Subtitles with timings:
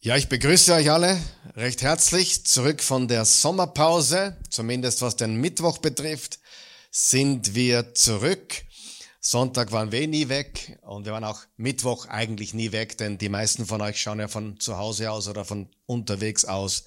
[0.00, 1.20] Ja, ich begrüße euch alle
[1.56, 6.38] recht herzlich zurück von der Sommerpause, zumindest was den Mittwoch betrifft,
[6.92, 8.62] sind wir zurück.
[9.18, 13.28] Sonntag waren wir nie weg und wir waren auch Mittwoch eigentlich nie weg, denn die
[13.28, 16.84] meisten von euch schauen ja von zu Hause aus oder von unterwegs aus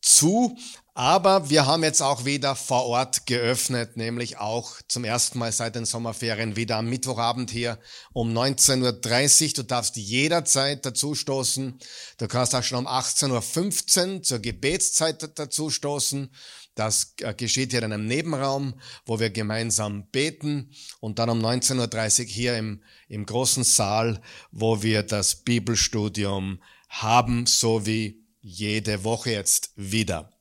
[0.00, 0.56] zu.
[0.94, 5.74] Aber wir haben jetzt auch wieder vor Ort geöffnet, nämlich auch zum ersten Mal seit
[5.74, 7.78] den Sommerferien wieder am Mittwochabend hier
[8.12, 9.52] um 19.30 Uhr.
[9.54, 11.78] Du darfst jederzeit dazustoßen.
[12.18, 16.30] Du kannst auch schon um 18.15 Uhr zur Gebetszeit dazustoßen.
[16.74, 18.74] Das äh, geschieht hier in einem Nebenraum,
[19.06, 24.82] wo wir gemeinsam beten und dann um 19.30 Uhr hier im, im großen Saal, wo
[24.82, 30.31] wir das Bibelstudium haben, so wie jede Woche jetzt wieder.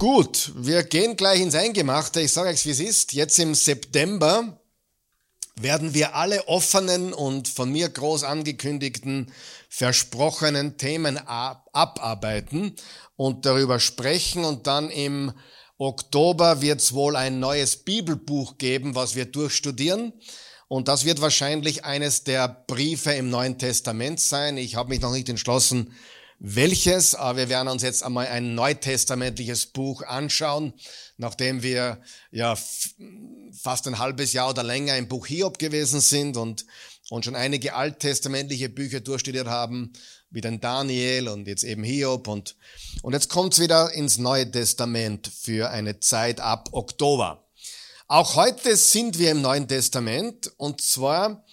[0.00, 2.20] Gut, wir gehen gleich ins Eingemachte.
[2.20, 3.14] Ich sage euch, wie es ist.
[3.14, 4.60] Jetzt im September
[5.60, 9.32] werden wir alle offenen und von mir groß angekündigten
[9.68, 12.76] versprochenen Themen abarbeiten
[13.16, 14.44] und darüber sprechen.
[14.44, 15.32] Und dann im
[15.78, 20.12] Oktober wird es wohl ein neues Bibelbuch geben, was wir durchstudieren.
[20.68, 24.58] Und das wird wahrscheinlich eines der Briefe im Neuen Testament sein.
[24.58, 25.92] Ich habe mich noch nicht entschlossen,
[26.38, 30.72] welches, aber wir werden uns jetzt einmal ein neutestamentliches Buch anschauen,
[31.16, 32.00] nachdem wir
[32.30, 32.56] ja
[33.52, 36.64] fast ein halbes Jahr oder länger im Buch Hiob gewesen sind und,
[37.10, 39.92] und schon einige alttestamentliche Bücher durchstudiert haben,
[40.30, 42.56] wie den Daniel und jetzt eben Hiob und,
[43.02, 47.48] und jetzt kommt's wieder ins Neue Testament für eine Zeit ab Oktober.
[48.06, 51.44] Auch heute sind wir im Neuen Testament und zwar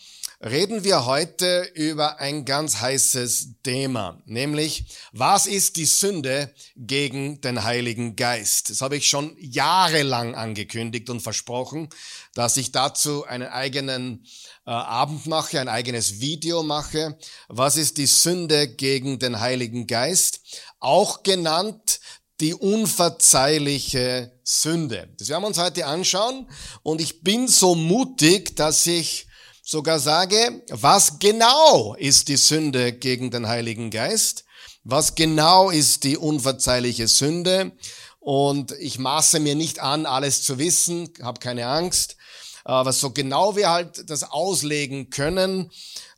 [0.44, 7.64] reden wir heute über ein ganz heißes Thema, nämlich was ist die Sünde gegen den
[7.64, 8.70] Heiligen Geist?
[8.70, 11.90] Das habe ich schon jahrelang angekündigt und versprochen,
[12.34, 14.26] dass ich dazu einen eigenen
[14.66, 17.18] äh, Abend mache, ein eigenes Video mache.
[17.48, 20.42] Was ist die Sünde gegen den Heiligen Geist?
[20.80, 22.00] Auch genannt
[22.42, 25.08] die unverzeihliche Sünde.
[25.18, 26.50] Das werden wir uns heute anschauen
[26.84, 29.28] und ich bin so mutig, dass ich
[29.66, 34.46] sogar sage, was genau ist die Sünde gegen den Heiligen Geist?
[34.84, 37.72] Was genau ist die unverzeihliche Sünde?
[38.20, 42.16] Und ich maße mir nicht an, alles zu wissen, habe keine Angst.
[42.64, 45.72] Aber so genau wir halt das auslegen können,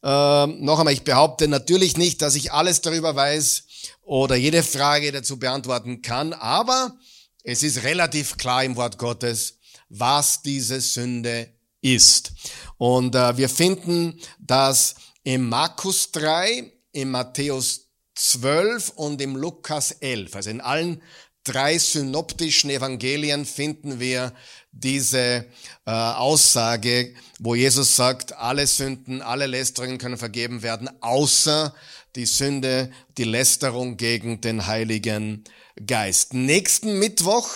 [0.03, 3.63] äh, noch einmal, ich behaupte natürlich nicht, dass ich alles darüber weiß
[4.03, 6.97] oder jede Frage dazu beantworten kann, aber
[7.43, 9.55] es ist relativ klar im Wort Gottes,
[9.89, 12.33] was diese Sünde ist.
[12.77, 20.35] Und äh, wir finden das im Markus 3, im Matthäus 12 und im Lukas 11.
[20.35, 21.01] Also in allen
[21.43, 24.33] drei synoptischen Evangelien finden wir
[24.71, 25.45] diese
[25.85, 31.73] äh, Aussage, wo Jesus sagt, alle Sünden, alle Lästerungen können vergeben werden, außer
[32.15, 35.43] die Sünde, die Lästerung gegen den Heiligen
[35.85, 36.33] Geist.
[36.33, 37.47] Nächsten Mittwoch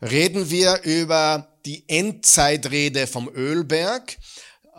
[0.00, 4.16] reden wir über die Endzeitrede vom Ölberg.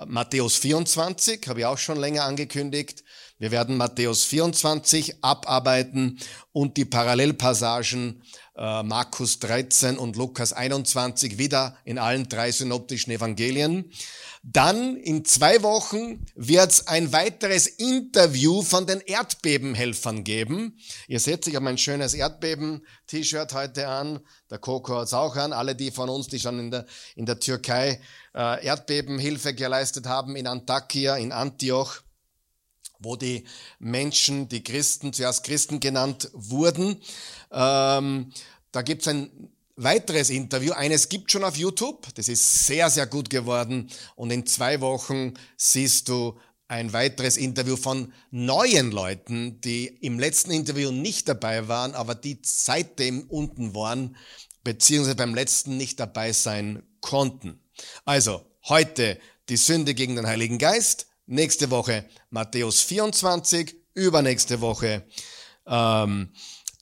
[0.06, 3.04] Matthäus 24, habe ich auch schon länger angekündigt.
[3.40, 6.20] Wir werden Matthäus 24 abarbeiten
[6.54, 8.24] und die Parallelpassagen
[8.58, 13.92] äh, Markus 13 und Lukas 21 wieder in allen drei synoptischen Evangelien.
[14.44, 20.80] Dann in zwei Wochen wird es ein weiteres Interview von den Erdbebenhelfern geben.
[21.08, 24.22] Ihr seht, ich habe mein schönes Erdbeben-T-Shirt heute an.
[24.50, 25.54] Der Coco hat es auch an.
[25.54, 26.86] Alle die von uns, die schon in der,
[27.16, 28.00] in der Türkei
[28.34, 32.02] äh, Erdbebenhilfe geleistet haben, in Antakya, in Antioch,
[33.00, 33.46] wo die
[33.80, 37.02] Menschen, die Christen, zuerst Christen genannt wurden.
[37.52, 38.32] Ähm,
[38.72, 40.74] da gibt es ein weiteres Interview.
[40.74, 42.08] Eines gibt schon auf YouTube.
[42.16, 43.90] Das ist sehr, sehr gut geworden.
[44.16, 46.38] Und in zwei Wochen siehst du
[46.68, 52.40] ein weiteres Interview von neuen Leuten, die im letzten Interview nicht dabei waren, aber die
[52.44, 54.18] seitdem unten waren,
[54.64, 57.62] beziehungsweise beim letzten nicht dabei sein konnten.
[58.04, 65.06] Also, heute die Sünde gegen den Heiligen Geist, nächste Woche Matthäus 24, übernächste Woche
[65.66, 66.34] ähm,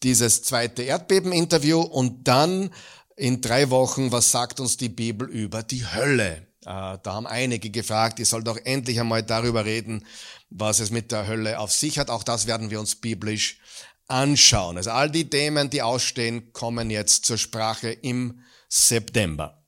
[0.05, 2.69] dieses zweite Erdbeben-Interview und dann
[3.17, 6.47] in drei Wochen, was sagt uns die Bibel über die Hölle?
[6.61, 10.05] Äh, da haben einige gefragt, ich soll doch endlich einmal darüber reden,
[10.49, 12.11] was es mit der Hölle auf sich hat.
[12.11, 13.59] Auch das werden wir uns biblisch
[14.07, 14.77] anschauen.
[14.77, 19.63] Also all die Themen, die ausstehen, kommen jetzt zur Sprache im September.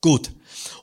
[0.00, 0.32] Gut.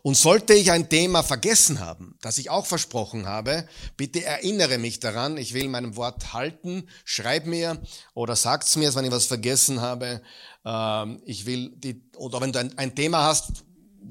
[0.01, 3.67] Und sollte ich ein Thema vergessen haben, das ich auch versprochen habe,
[3.97, 5.37] bitte erinnere mich daran.
[5.37, 6.87] Ich will meinem Wort halten.
[7.03, 7.81] Schreib mir
[8.13, 10.21] oder sagt's mir, wenn ich was vergessen habe.
[10.63, 13.63] Ähm, ich will die, oder wenn du ein, Thema hast,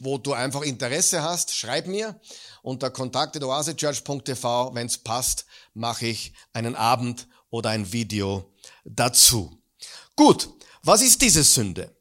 [0.02, 2.18] wo du einfach Interesse hast, schreib mir
[2.62, 4.74] unter kontakt.oasechurch.tv.
[4.74, 8.52] Wenn es passt, mache ich einen Abend oder ein Video
[8.84, 9.58] dazu.
[10.16, 10.48] Gut,
[10.82, 11.96] was ist diese Sünde?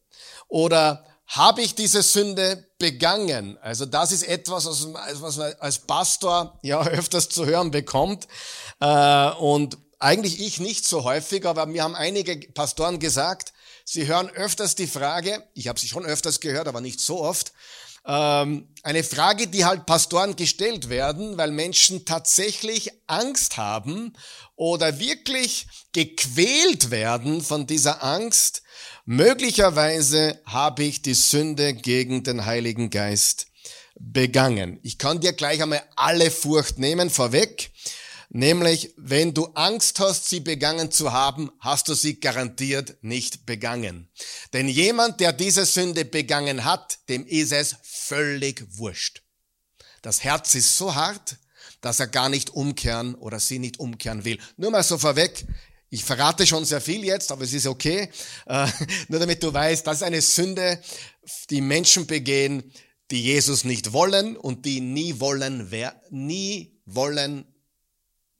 [0.48, 3.58] Oder habe ich diese Sünde begangen?
[3.62, 8.28] Also das ist etwas, was man als Pastor ja öfters zu hören bekommt.
[8.80, 13.54] Äh, und eigentlich ich nicht so häufig, aber mir haben einige Pastoren gesagt,
[13.84, 17.52] sie hören öfters die Frage, ich habe sie schon öfters gehört, aber nicht so oft,
[18.06, 24.14] ähm, eine Frage, die halt Pastoren gestellt werden, weil Menschen tatsächlich Angst haben
[24.56, 28.62] oder wirklich gequält werden von dieser Angst,
[29.06, 33.48] möglicherweise habe ich die Sünde gegen den Heiligen Geist
[34.00, 34.80] begangen.
[34.84, 37.72] Ich kann dir gleich einmal alle Furcht nehmen vorweg.
[38.36, 44.10] Nämlich, wenn du Angst hast, sie begangen zu haben, hast du sie garantiert nicht begangen.
[44.54, 49.22] Denn jemand, der diese Sünde begangen hat, dem ist es völlig wurscht.
[50.02, 51.38] Das Herz ist so hart,
[51.82, 54.40] dass er gar nicht umkehren oder sie nicht umkehren will.
[54.58, 55.46] Nur mal so vorweg,
[55.94, 58.10] ich verrate schon sehr viel jetzt, aber es ist okay.
[58.48, 58.68] Äh,
[59.10, 60.80] nur damit du weißt, das ist eine Sünde,
[61.52, 62.64] die Menschen begehen,
[63.12, 67.46] die Jesus nicht wollen und die nie wollen, wer, nie wollen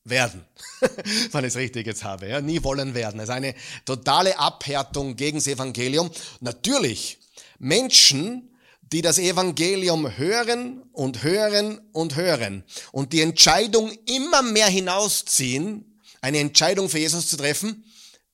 [0.04, 0.44] werden,
[1.32, 3.20] wenn ich es richtig jetzt habe, ja, nie wollen werden.
[3.20, 3.54] Es ist eine
[3.86, 6.10] totale Abhärtung gegen das Evangelium.
[6.40, 7.20] Natürlich,
[7.60, 8.50] Menschen,
[8.82, 15.93] die das Evangelium hören und hören und hören und die Entscheidung immer mehr hinausziehen,
[16.24, 17.84] eine Entscheidung für Jesus zu treffen,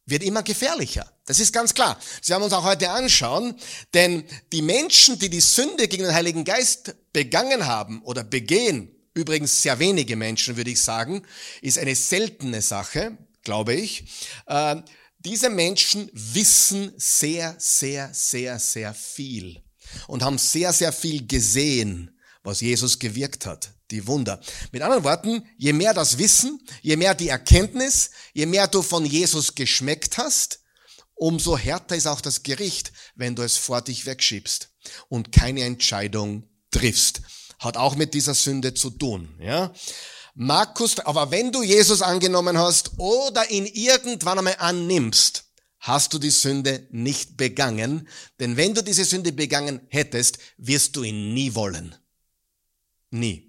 [0.05, 1.11] wird immer gefährlicher.
[1.25, 1.99] Das ist ganz klar.
[2.21, 3.55] Sie haben uns auch heute anschauen,
[3.93, 9.61] denn die Menschen, die die Sünde gegen den Heiligen Geist begangen haben oder begehen, übrigens
[9.61, 11.23] sehr wenige Menschen, würde ich sagen,
[11.61, 14.05] ist eine seltene Sache, glaube ich.
[14.45, 14.77] Äh,
[15.19, 19.63] diese Menschen wissen sehr, sehr, sehr, sehr viel
[20.07, 24.39] und haben sehr, sehr viel gesehen, was Jesus gewirkt hat, die Wunder.
[24.71, 29.05] Mit anderen Worten, je mehr das Wissen, je mehr die Erkenntnis, je mehr du von
[29.05, 30.61] Jesus geschmeckt hast,
[31.15, 34.69] umso härter ist auch das Gericht, wenn du es vor dich wegschiebst
[35.09, 37.21] und keine Entscheidung triffst
[37.59, 39.73] hat auch mit dieser Sünde zu tun, ja.
[40.33, 45.43] Markus, aber wenn du Jesus angenommen hast oder ihn irgendwann einmal annimmst,
[45.79, 48.07] hast du die Sünde nicht begangen,
[48.39, 51.95] denn wenn du diese Sünde begangen hättest, wirst du ihn nie wollen.
[53.11, 53.48] Nie.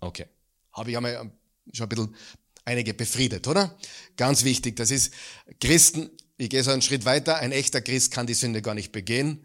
[0.00, 0.26] Okay.
[0.72, 1.32] Habe ich einmal
[1.72, 2.16] schon ein bisschen
[2.64, 3.76] einige befriedet, oder?
[4.16, 5.12] Ganz wichtig, das ist
[5.60, 8.92] Christen, ich gehe so einen Schritt weiter, ein echter Christ kann die Sünde gar nicht
[8.92, 9.44] begehen.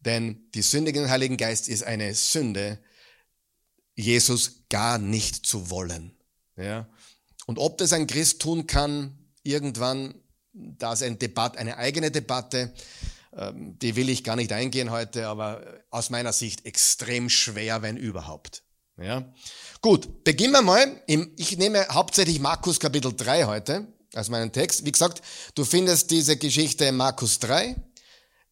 [0.00, 2.78] Denn die Sünde gegen den Heiligen Geist ist eine Sünde,
[3.94, 6.16] Jesus gar nicht zu wollen.
[6.56, 6.88] Ja?
[7.46, 10.14] Und ob das ein Christ tun kann, irgendwann,
[10.52, 12.74] da ist eine Debatte, eine eigene Debatte,
[13.34, 17.96] ähm, die will ich gar nicht eingehen heute, aber aus meiner Sicht extrem schwer, wenn
[17.96, 18.64] überhaupt.
[18.96, 19.32] Ja?
[19.82, 21.02] Gut, beginnen wir mal.
[21.36, 24.84] Ich nehme hauptsächlich Markus Kapitel 3 heute als meinen Text.
[24.84, 25.20] Wie gesagt,
[25.56, 27.74] du findest diese Geschichte in Markus 3,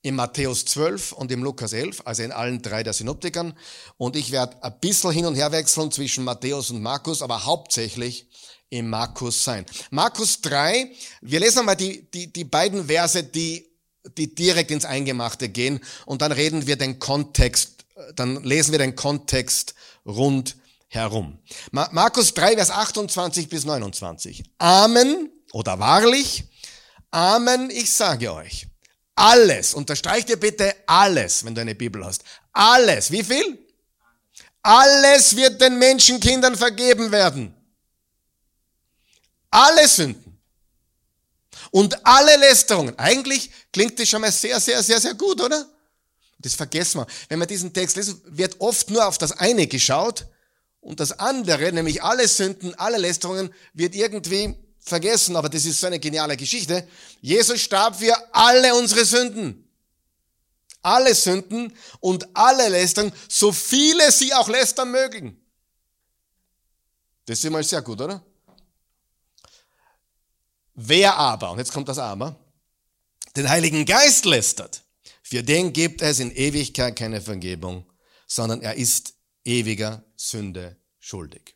[0.02, 3.56] im Matthäus 12 und im Lukas 11, also in allen drei der Synoptikern.
[3.96, 8.26] Und ich werde ein bisschen hin und her wechseln zwischen Matthäus und Markus, aber hauptsächlich
[8.68, 9.64] im Markus sein.
[9.92, 10.90] Markus 3,
[11.20, 13.70] wir lesen einmal die, die, die beiden Verse, die,
[14.18, 17.84] die direkt ins Eingemachte gehen und dann reden wir den Kontext,
[18.16, 20.56] dann lesen wir den Kontext rund
[20.90, 21.38] herum.
[21.70, 24.44] Markus 3, Vers 28 bis 29.
[24.58, 26.44] Amen oder wahrlich,
[27.10, 28.66] Amen, ich sage euch
[29.20, 32.24] alles, unterstreich dir bitte alles, wenn du eine Bibel hast.
[32.52, 33.10] Alles.
[33.10, 33.58] Wie viel?
[34.62, 37.54] Alles wird den Menschenkindern vergeben werden.
[39.50, 40.40] Alle Sünden.
[41.70, 42.98] Und alle Lästerungen.
[42.98, 45.66] Eigentlich klingt das schon mal sehr, sehr, sehr, sehr gut, oder?
[46.38, 47.06] Das vergessen wir.
[47.28, 50.26] Wenn man diesen Text liest, wird oft nur auf das eine geschaut
[50.80, 55.86] und das andere, nämlich alle Sünden, alle Lästerungen, wird irgendwie vergessen, aber das ist so
[55.86, 56.88] eine geniale Geschichte.
[57.20, 59.66] Jesus starb für alle unsere Sünden.
[60.82, 65.36] Alle Sünden und alle Lästern, so viele sie auch lästern mögen.
[67.26, 68.24] Das ist mal sehr gut, oder?
[70.74, 72.34] Wer aber, und jetzt kommt das Aber,
[73.36, 74.82] den Heiligen Geist lästert,
[75.22, 77.84] für den gibt es in Ewigkeit keine Vergebung,
[78.26, 79.12] sondern er ist
[79.44, 81.54] ewiger Sünde schuldig.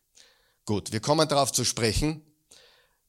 [0.65, 2.23] Gut, wir kommen darauf zu sprechen,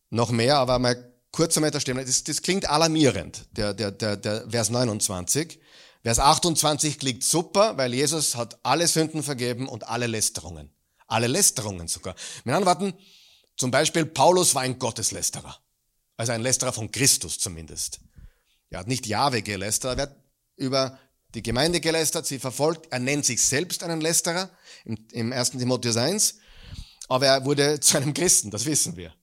[0.10, 1.96] noch mehr, aber mal kurz einmal da stehen.
[1.98, 5.60] Das, das klingt alarmierend, der, der, der, der Vers 29.
[6.04, 10.72] Vers 28 klingt super, weil Jesus hat alle Sünden vergeben und alle Lästerungen.
[11.08, 12.16] Alle Lästerungen sogar.
[12.44, 13.00] Mit anderen Worten,
[13.56, 15.58] zum Beispiel Paulus war ein Gotteslästerer.
[16.18, 18.02] Also ein Lästerer von Christus zumindest.
[18.70, 20.16] Er hat nicht Jahwe gelästert, er hat
[20.58, 21.00] über
[21.36, 22.88] die Gemeinde gelästert, sie verfolgt.
[22.92, 24.50] Er nennt sich selbst einen Lästerer
[24.86, 25.52] im, im 1.
[25.52, 26.36] Timotheus 1.
[27.08, 29.14] Aber er wurde zu einem Christen, das wissen wir.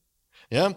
[0.51, 0.69] Ja?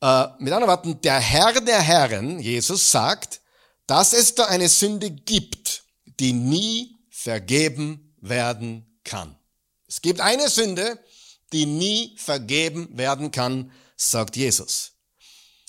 [0.00, 3.40] Äh, mit anderen Worten, der Herr der Herren, Jesus, sagt,
[3.86, 5.82] dass es da eine Sünde gibt,
[6.20, 9.36] die nie vergeben werden kann.
[9.88, 10.98] Es gibt eine Sünde,
[11.52, 14.92] die nie vergeben werden kann, sagt Jesus.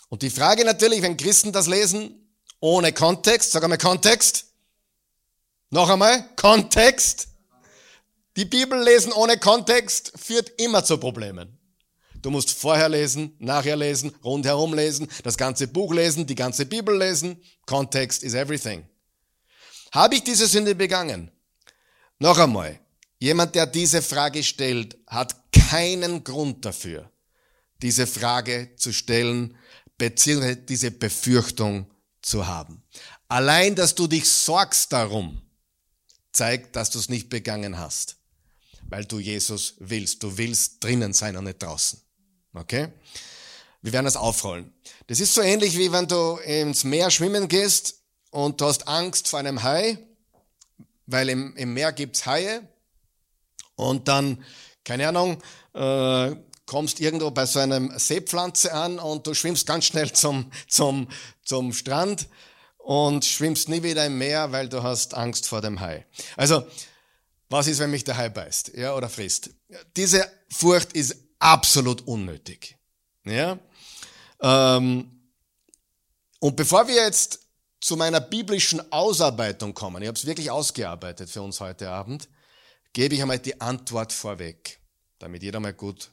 [0.10, 4.49] Und die Frage natürlich, wenn Christen das lesen, ohne Kontext, sag einmal Kontext.
[5.72, 7.28] Noch einmal, Kontext.
[8.36, 11.60] Die Bibel lesen ohne Kontext führt immer zu Problemen.
[12.22, 16.98] Du musst vorher lesen, nachher lesen, rundherum lesen, das ganze Buch lesen, die ganze Bibel
[16.98, 17.42] lesen.
[17.68, 18.84] Kontext is everything.
[19.92, 21.32] Habe ich diese Sünde begangen?
[22.18, 22.80] Noch einmal,
[23.20, 27.12] jemand, der diese Frage stellt, hat keinen Grund dafür,
[27.82, 29.56] diese Frage zu stellen,
[30.00, 31.90] beziehungsweise diese Befürchtung
[32.22, 32.84] zu haben.
[33.28, 35.42] Allein, dass du dich sorgst darum,
[36.32, 38.18] zeigt, dass du es nicht begangen hast,
[38.88, 40.24] weil du Jesus willst.
[40.24, 42.02] Du willst drinnen sein und nicht draußen.
[42.54, 42.90] Okay?
[43.82, 44.74] Wir werden das aufrollen.
[45.08, 49.28] Das ist so ähnlich wie wenn du ins Meer schwimmen gehst und du hast Angst
[49.28, 49.98] vor einem Hai,
[51.06, 52.62] weil im, im Meer gibt's Haie
[53.76, 54.44] und dann,
[54.84, 55.42] keine Ahnung,
[55.74, 61.08] äh, kommst irgendwo bei so einem Seepflanze an und du schwimmst ganz schnell zum, zum,
[61.44, 62.28] zum Strand
[62.90, 66.08] und schwimmst nie wieder im Meer, weil du hast Angst vor dem Hai.
[66.36, 66.66] Also,
[67.48, 69.52] was ist, wenn mich der Hai beißt, ja, oder frisst?
[69.96, 72.80] Diese Furcht ist absolut unnötig,
[73.26, 73.60] ja.
[74.42, 75.22] Ähm,
[76.40, 77.42] und bevor wir jetzt
[77.80, 82.28] zu meiner biblischen Ausarbeitung kommen, ich habe es wirklich ausgearbeitet für uns heute Abend,
[82.94, 84.80] gebe ich einmal die Antwort vorweg,
[85.20, 86.10] damit jeder mal gut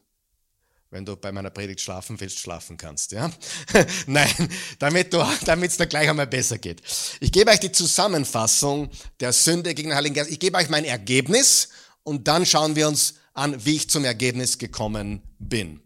[0.97, 3.13] wenn du bei meiner Predigt schlafen willst, schlafen kannst.
[3.13, 3.31] Ja?
[4.07, 4.49] Nein,
[4.79, 6.81] damit es dir gleich einmal besser geht.
[7.21, 8.89] Ich gebe euch die Zusammenfassung
[9.21, 10.31] der Sünde gegen den Heiligen Geist.
[10.31, 11.69] Ich gebe euch mein Ergebnis
[12.03, 15.83] und dann schauen wir uns an, wie ich zum Ergebnis gekommen bin.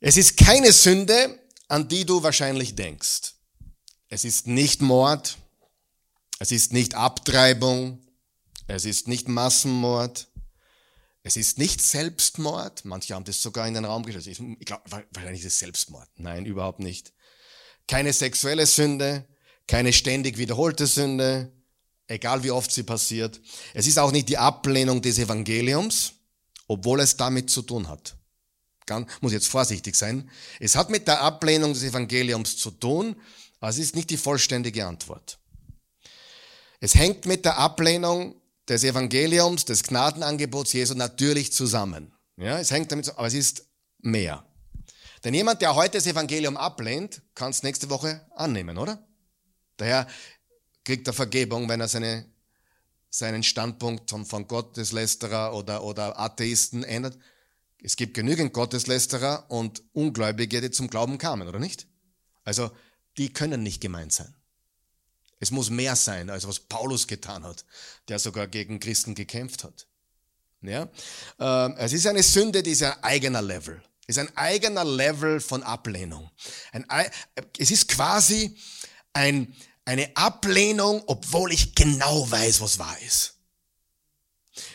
[0.00, 1.38] Es ist keine Sünde,
[1.68, 3.34] an die du wahrscheinlich denkst.
[4.08, 5.36] Es ist nicht Mord,
[6.38, 8.00] es ist nicht Abtreibung,
[8.66, 10.26] es ist nicht Massenmord,
[11.22, 12.84] es ist nicht Selbstmord.
[12.84, 14.26] Manche haben das sogar in den Raum gestellt.
[14.26, 16.08] Ich glaube, wahrscheinlich ist es Selbstmord.
[16.16, 17.12] Nein, überhaupt nicht.
[17.86, 19.26] Keine sexuelle Sünde,
[19.66, 21.52] keine ständig wiederholte Sünde,
[22.06, 23.40] egal wie oft sie passiert.
[23.74, 26.12] Es ist auch nicht die Ablehnung des Evangeliums,
[26.66, 28.16] obwohl es damit zu tun hat.
[28.86, 30.30] Ganz, muss jetzt vorsichtig sein.
[30.58, 33.20] Es hat mit der Ablehnung des Evangeliums zu tun,
[33.60, 35.38] aber es ist nicht die vollständige Antwort.
[36.80, 38.39] Es hängt mit der Ablehnung
[38.70, 42.12] des Evangeliums, des Gnadenangebots Jesu natürlich zusammen.
[42.36, 43.66] Ja, es hängt damit, aber es ist
[43.98, 44.46] mehr.
[45.24, 49.04] Denn jemand, der heute das Evangelium ablehnt, kann es nächste Woche annehmen, oder?
[49.76, 50.06] Daher
[50.84, 52.24] kriegt er Vergebung, wenn er seine,
[53.10, 57.18] seinen Standpunkt von, von Gotteslästerer oder, oder Atheisten ändert.
[57.82, 61.88] Es gibt genügend Gotteslästerer und Ungläubige, die zum Glauben kamen, oder nicht?
[62.44, 62.70] Also,
[63.18, 64.34] die können nicht gemeint sein.
[65.40, 67.64] Es muss mehr sein, als was Paulus getan hat,
[68.08, 69.86] der sogar gegen Christen gekämpft hat.
[70.60, 70.88] Ja?
[71.38, 73.82] Ähm, es ist eine Sünde, die ist ein eigener Level.
[74.06, 76.30] Es ist ein eigener Level von Ablehnung.
[76.72, 76.84] Ein,
[77.58, 78.56] es ist quasi
[79.14, 83.34] ein, eine Ablehnung, obwohl ich genau weiß, was wahr ist.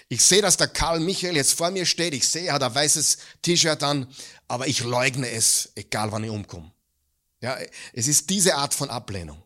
[0.07, 2.13] Ich sehe, dass der Karl Michael jetzt vor mir steht.
[2.13, 4.07] Ich sehe, er hat ein weißes T-Shirt an,
[4.47, 6.71] aber ich leugne es, egal wann ich umkomme.
[7.41, 7.57] Ja,
[7.93, 9.44] es ist diese Art von Ablehnung.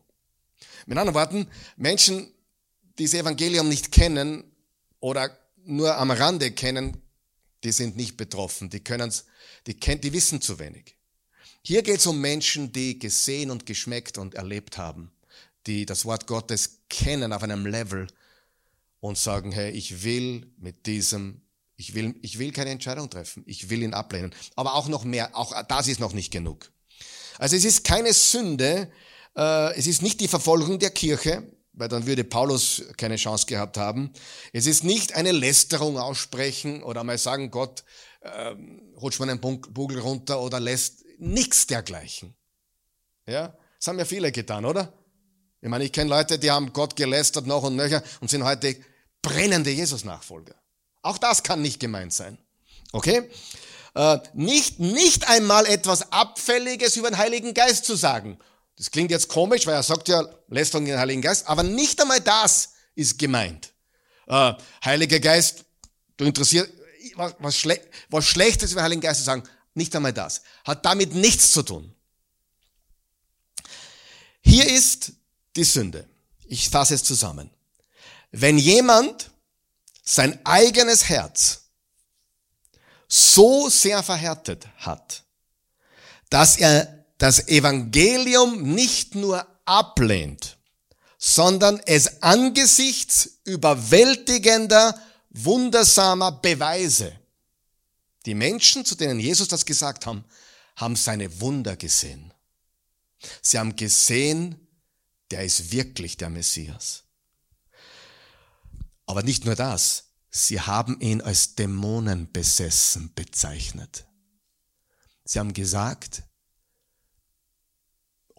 [0.90, 2.34] Mit anderen Worten, Menschen,
[2.98, 4.42] die das Evangelium nicht kennen
[4.98, 5.30] oder
[5.64, 7.00] nur am Rande kennen,
[7.62, 8.70] die sind nicht betroffen.
[8.70, 9.26] Die können's,
[9.68, 10.96] die kennen, die wissen zu wenig.
[11.62, 15.12] Hier geht es um Menschen, die gesehen und geschmeckt und erlebt haben,
[15.68, 18.08] die das Wort Gottes kennen auf einem Level
[18.98, 21.40] und sagen, hey, ich will mit diesem,
[21.76, 24.34] ich will, ich will keine Entscheidung treffen, ich will ihn ablehnen.
[24.56, 26.72] Aber auch noch mehr, auch das ist noch nicht genug.
[27.38, 28.90] Also es ist keine Sünde,
[29.34, 34.12] es ist nicht die Verfolgung der Kirche, weil dann würde Paulus keine Chance gehabt haben.
[34.52, 37.84] Es ist nicht eine Lästerung aussprechen oder mal sagen, Gott,
[38.20, 38.54] äh,
[39.00, 42.34] rutscht man einen Bugel runter oder lässt nichts dergleichen.
[43.26, 44.92] Ja, das haben ja viele getan, oder?
[45.62, 48.76] Ich meine, ich kenne Leute, die haben Gott gelästert noch und nöcher und sind heute
[49.22, 50.54] brennende Jesus-Nachfolger.
[51.02, 52.38] Auch das kann nicht gemeint sein.
[52.92, 53.30] Okay?
[53.94, 58.38] Äh, nicht, nicht einmal etwas Abfälliges über den Heiligen Geist zu sagen
[58.80, 62.18] das klingt jetzt komisch, weil er sagt ja, Lästerung den Heiligen Geist, aber nicht einmal
[62.18, 63.74] das ist gemeint.
[64.26, 65.66] Äh, Heiliger Geist,
[66.16, 66.72] du interessierst,
[67.14, 69.42] was, was, Schle was Schlechtes über den Heiligen Geist zu sagen,
[69.74, 70.40] nicht einmal das.
[70.64, 71.94] Hat damit nichts zu tun.
[74.40, 75.12] Hier ist
[75.56, 76.08] die Sünde.
[76.46, 77.50] Ich fasse es zusammen.
[78.30, 79.30] Wenn jemand
[80.02, 81.64] sein eigenes Herz
[83.08, 85.22] so sehr verhärtet hat,
[86.30, 90.56] dass er das Evangelium nicht nur ablehnt,
[91.18, 94.98] sondern es angesichts überwältigender,
[95.28, 97.12] wundersamer Beweise.
[98.24, 100.24] Die Menschen, zu denen Jesus das gesagt haben,
[100.76, 102.32] haben seine Wunder gesehen.
[103.42, 104.66] Sie haben gesehen,
[105.30, 107.02] der ist wirklich der Messias.
[109.04, 114.06] Aber nicht nur das, sie haben ihn als Dämonenbesessen bezeichnet.
[115.24, 116.22] Sie haben gesagt,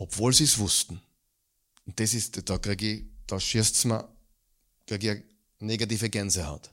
[0.02, 1.00] obwohl sie es wussten,
[1.86, 4.10] und das ist, da kriege ich, da schießt mir,
[4.88, 5.24] kriege ich
[5.60, 6.72] negative Gänsehaut.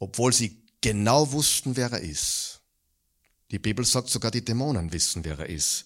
[0.00, 2.60] Obwohl sie genau wussten, wer er ist.
[3.52, 5.84] Die Bibel sagt, sogar die Dämonen wissen, wer er ist.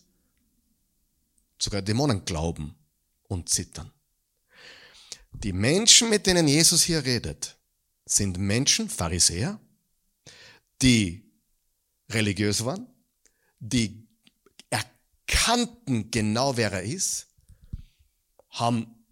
[1.59, 2.75] Sogar Dämonen glauben
[3.29, 3.93] und zittern.
[5.33, 7.59] Die Menschen, mit denen Jesus hier redet,
[8.07, 9.61] sind Menschen, Pharisäer,
[10.81, 11.31] die
[12.09, 12.87] religiös waren,
[13.59, 14.00] die
[15.31, 17.29] erkannten genau, wer er ist,
[18.51, 19.05] haben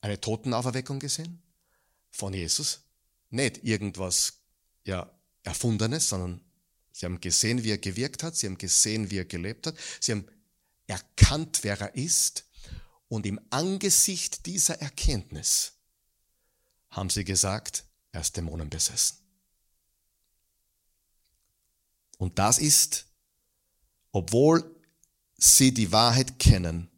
[0.00, 1.42] eine Totenauferweckung gesehen
[2.10, 2.80] von Jesus.
[3.30, 4.40] Nicht irgendwas
[4.84, 5.10] ja,
[5.42, 6.40] Erfundenes, sondern
[6.92, 10.12] sie haben gesehen, wie er gewirkt hat, sie haben gesehen, wie er gelebt hat, sie
[10.12, 10.26] haben
[10.86, 12.46] erkannt, wer er ist
[13.08, 15.72] und im Angesicht dieser Erkenntnis
[16.90, 19.18] haben sie gesagt, er ist Dämonen besessen.
[22.18, 23.06] Und das ist,
[24.12, 24.73] obwohl
[25.44, 26.90] sie die Wahrheit kennen,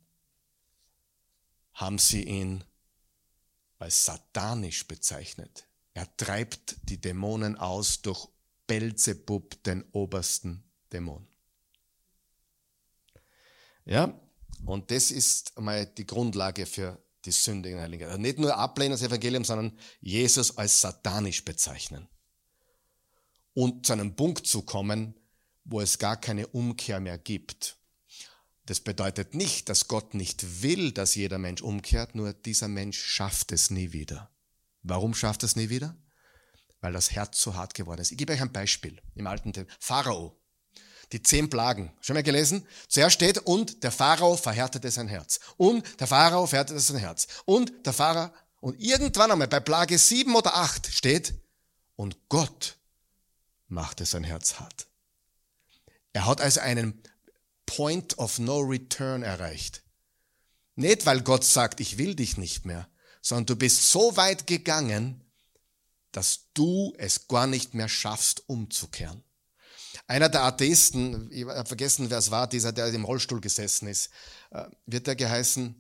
[1.73, 2.65] haben sie ihn
[3.79, 5.67] als satanisch bezeichnet.
[5.95, 8.29] Er treibt die Dämonen aus durch
[8.67, 11.27] Belzebub, den obersten Dämon.
[13.85, 14.19] Ja,
[14.65, 18.93] und das ist einmal die Grundlage für die Sünde in Heiligen also Nicht nur ablehnen
[18.93, 22.09] das Evangelium, sondern Jesus als satanisch bezeichnen.
[23.55, 25.15] Und zu einem Punkt zu kommen,
[25.65, 27.77] wo es gar keine Umkehr mehr gibt.
[28.67, 33.53] Das bedeutet nicht, dass Gott nicht will, dass jeder Mensch umkehrt, nur dieser Mensch schafft
[33.53, 34.31] es nie wieder.
[34.83, 35.97] Warum schafft es nie wieder?
[36.81, 38.11] Weil das Herz so hart geworden ist.
[38.11, 39.79] Ich gebe euch ein Beispiel im Alten Testament.
[39.81, 40.37] Pharao
[41.13, 41.93] die zehn Plagen.
[42.01, 42.67] Schon mal gelesen?
[42.89, 45.41] Zuerst steht, und der Pharao verhärtete sein Herz.
[45.57, 47.29] Und der Pharao verhärtete sein Herz.
[47.45, 51.35] Und der Pharao, und irgendwann einmal bei Plage sieben oder acht steht,
[51.95, 52.77] und Gott
[53.69, 54.87] machte sein Herz hart.
[56.13, 57.01] Er hat also einen
[57.67, 59.83] Point of No Return erreicht.
[60.77, 62.89] Nicht, weil Gott sagt, ich will dich nicht mehr,
[63.21, 65.23] sondern du bist so weit gegangen,
[66.13, 69.23] dass du es gar nicht mehr schaffst, umzukehren.
[70.07, 74.11] Einer der Atheisten, ich habe vergessen, wer es war, dieser, der im Rollstuhl gesessen ist,
[74.51, 75.75] äh, wird der geheißen?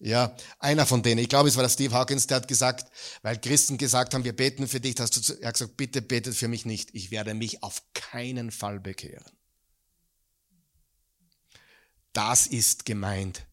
[0.00, 1.18] Ja, einer von denen.
[1.18, 2.92] Ich glaube, es war der Steve Hawkins, der hat gesagt,
[3.22, 6.36] weil Christen gesagt haben, wir beten für dich, hast du, er hat gesagt, bitte betet
[6.36, 6.90] für mich nicht.
[6.92, 9.24] Ich werde mich auf keinen Fall bekehren.
[12.18, 13.46] Das ist gemeint.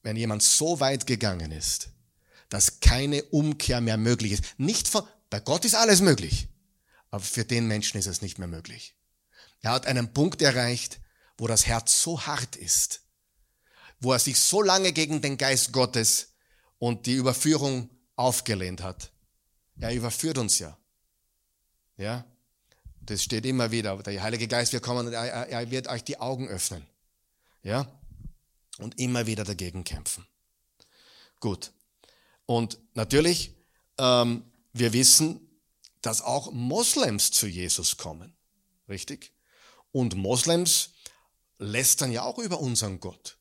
[0.00, 1.90] Wenn jemand so weit gegangen ist,
[2.48, 4.44] dass keine Umkehr mehr möglich ist.
[4.56, 6.48] Nicht von, bei Gott ist alles möglich.
[7.10, 8.96] Aber für den Menschen ist es nicht mehr möglich.
[9.60, 10.98] Er hat einen Punkt erreicht,
[11.36, 13.02] wo das Herz so hart ist,
[14.00, 16.36] wo er sich so lange gegen den Geist Gottes
[16.78, 19.12] und die Überführung aufgelehnt hat.
[19.78, 20.78] Er überführt uns ja.
[21.98, 22.24] Ja?
[23.06, 23.96] Das steht immer wieder.
[24.02, 26.86] Der Heilige Geist wird kommen und er, wird euch die Augen öffnen.
[27.62, 27.86] Ja?
[28.78, 30.26] Und immer wieder dagegen kämpfen.
[31.40, 31.72] Gut.
[32.46, 33.54] Und natürlich,
[33.98, 35.40] ähm, wir wissen,
[36.02, 38.36] dass auch Moslems zu Jesus kommen.
[38.88, 39.32] Richtig?
[39.92, 40.90] Und Moslems
[41.58, 43.38] lästern ja auch über unseren Gott.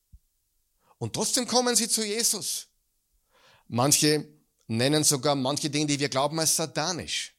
[0.97, 2.67] Und trotzdem kommen sie zu Jesus.
[3.67, 4.27] Manche
[4.67, 7.34] nennen sogar manche Dinge, die wir glauben, als satanisch.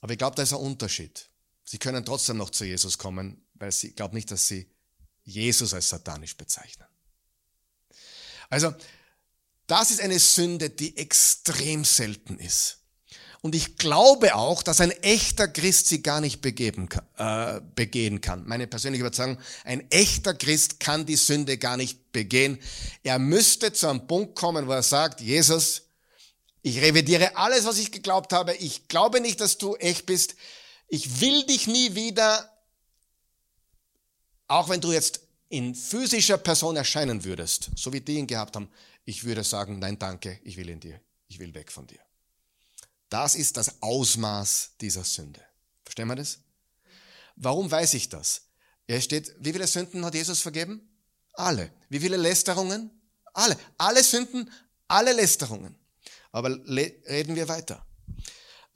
[0.00, 1.28] Aber ich glaube, da ist ein Unterschied.
[1.64, 4.68] Sie können trotzdem noch zu Jesus kommen, weil sie, ich glaube nicht, dass sie
[5.24, 6.86] Jesus als satanisch bezeichnen.
[8.48, 8.74] Also,
[9.66, 12.78] das ist eine Sünde, die extrem selten ist.
[13.42, 18.46] Und ich glaube auch, dass ein echter Christ sie gar nicht begeben, äh, begehen kann.
[18.46, 22.58] Meine persönliche Überzeugung, ein echter Christ kann die Sünde gar nicht begehen.
[23.02, 25.82] Er müsste zu einem Punkt kommen, wo er sagt, Jesus,
[26.62, 28.54] ich revidiere alles, was ich geglaubt habe.
[28.56, 30.34] Ich glaube nicht, dass du echt bist.
[30.88, 32.50] Ich will dich nie wieder,
[34.46, 38.70] auch wenn du jetzt in physischer Person erscheinen würdest, so wie die ihn gehabt haben.
[39.04, 41.00] Ich würde sagen, nein, danke, ich will in dir.
[41.28, 42.00] Ich will weg von dir.
[43.08, 45.40] Das ist das Ausmaß dieser Sünde.
[45.84, 46.38] Verstehen wir das?
[47.36, 48.42] Warum weiß ich das?
[48.86, 50.88] Er steht, wie viele Sünden hat Jesus vergeben?
[51.34, 51.72] Alle.
[51.88, 52.90] Wie viele Lästerungen?
[53.32, 53.56] Alle.
[53.78, 54.50] Alle Sünden,
[54.88, 55.79] alle Lästerungen.
[56.32, 57.84] Aber reden wir weiter.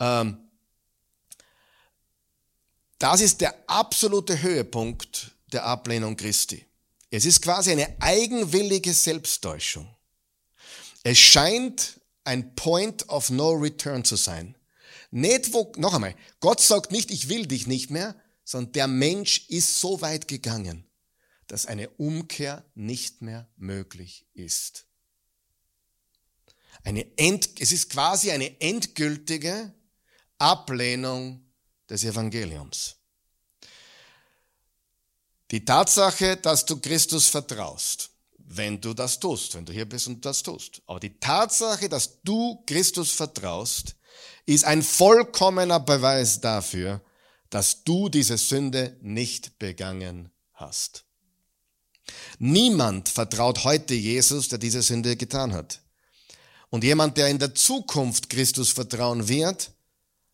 [0.00, 0.50] Ähm,
[2.98, 6.64] das ist der absolute Höhepunkt der Ablehnung Christi.
[7.10, 9.88] Es ist quasi eine eigenwillige Selbsttäuschung.
[11.04, 14.56] Es scheint ein Point of No Return zu sein.
[15.10, 19.48] Nicht wo, noch einmal, Gott sagt nicht, ich will dich nicht mehr, sondern der Mensch
[19.48, 20.88] ist so weit gegangen,
[21.46, 24.86] dass eine Umkehr nicht mehr möglich ist.
[26.82, 29.72] Eine End, es ist quasi eine endgültige
[30.38, 31.44] Ablehnung
[31.88, 32.96] des Evangeliums.
[35.50, 40.24] Die Tatsache, dass du Christus vertraust, wenn du das tust, wenn du hier bist und
[40.24, 40.82] das tust.
[40.86, 43.94] Aber die Tatsache, dass du Christus vertraust,
[44.46, 47.00] ist ein vollkommener Beweis dafür,
[47.50, 51.04] dass du diese Sünde nicht begangen hast.
[52.38, 55.80] Niemand vertraut heute Jesus, der diese Sünde getan hat.
[56.74, 59.70] Und jemand, der in der Zukunft Christus vertrauen wird,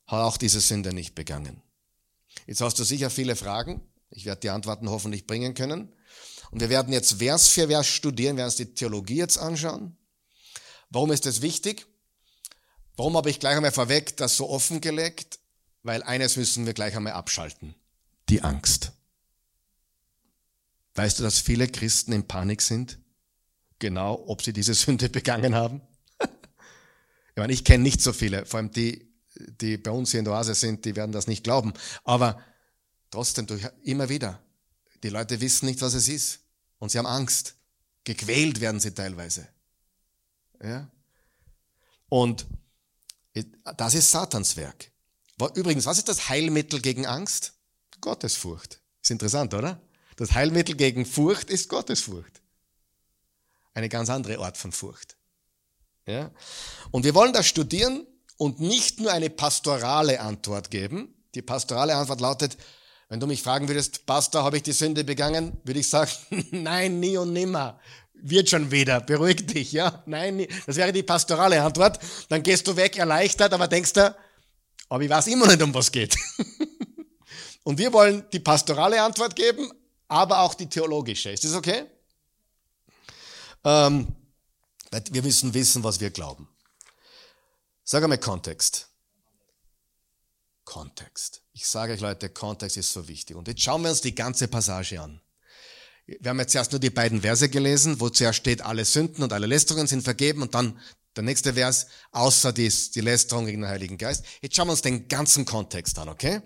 [0.06, 1.60] hat auch diese Sünde nicht begangen.
[2.46, 3.82] Jetzt hast du sicher viele Fragen.
[4.08, 5.92] Ich werde die Antworten hoffentlich bringen können.
[6.50, 9.98] Und wir werden jetzt Vers für Vers studieren, werden uns die Theologie jetzt anschauen.
[10.88, 11.86] Warum ist das wichtig?
[12.96, 15.40] Warum habe ich gleich einmal vorweg das so offengelegt?
[15.82, 17.74] Weil eines müssen wir gleich einmal abschalten.
[18.30, 18.92] Die Angst.
[20.94, 22.98] Weißt du, dass viele Christen in Panik sind?
[23.78, 25.82] Genau, ob sie diese Sünde begangen haben?
[27.30, 30.24] Ich meine, ich kenne nicht so viele, vor allem die, die bei uns hier in
[30.24, 31.72] der Oase sind, die werden das nicht glauben.
[32.04, 32.40] Aber
[33.10, 33.46] trotzdem,
[33.82, 34.42] immer wieder,
[35.02, 36.40] die Leute wissen nicht, was es ist.
[36.78, 37.54] Und sie haben Angst.
[38.04, 39.48] Gequält werden sie teilweise.
[40.62, 40.90] Ja?
[42.08, 42.46] Und
[43.76, 44.90] das ist Satans Werk.
[45.54, 47.54] Übrigens, was ist das Heilmittel gegen Angst?
[48.00, 48.80] Gottesfurcht.
[49.02, 49.80] Ist interessant, oder?
[50.16, 52.42] Das Heilmittel gegen Furcht ist Gottesfurcht.
[53.72, 55.16] Eine ganz andere Art von Furcht.
[56.06, 56.30] Ja?
[56.90, 61.14] Und wir wollen das studieren und nicht nur eine pastorale Antwort geben.
[61.34, 62.56] Die pastorale Antwort lautet,
[63.10, 66.10] wenn du mich fragen würdest, Pastor, habe ich die Sünde begangen, würde ich sagen,
[66.52, 67.80] nein, nie und nimmer.
[68.14, 70.02] Wird schon wieder, beruhig dich, ja?
[70.06, 70.48] Nein, nie.
[70.66, 71.98] das wäre die pastorale Antwort.
[72.28, 74.14] Dann gehst du weg erleichtert, aber denkst du,
[74.88, 76.16] aber ich weiß immer nicht, um was geht.
[77.64, 79.70] und wir wollen die pastorale Antwort geben,
[80.06, 81.30] aber auch die theologische.
[81.30, 81.84] Ist das okay?
[83.64, 84.06] Ähm,
[84.90, 86.48] wir müssen wissen, was wir glauben.
[87.84, 88.88] Sag einmal Kontext.
[90.64, 91.42] Kontext.
[91.52, 93.36] Ich sage euch Leute, Kontext ist so wichtig.
[93.36, 95.20] Und jetzt schauen wir uns die ganze Passage an.
[96.06, 99.32] Wir haben jetzt erst nur die beiden Verse gelesen, wo zuerst steht, alle Sünden und
[99.32, 100.80] alle Lästerungen sind vergeben und dann
[101.16, 104.24] der nächste Vers, außer dies, die Lästerung gegen den Heiligen Geist.
[104.40, 106.42] Jetzt schauen wir uns den ganzen Kontext an, okay?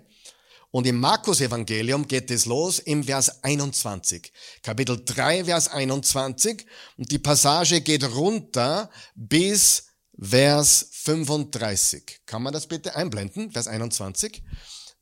[0.71, 4.31] Und im Markus Evangelium geht es los im Vers 21.
[4.61, 6.65] Kapitel 3, Vers 21.
[6.97, 9.87] Und die Passage geht runter bis
[10.19, 12.21] Vers 35.
[12.25, 13.51] Kann man das bitte einblenden?
[13.51, 14.43] Vers 21.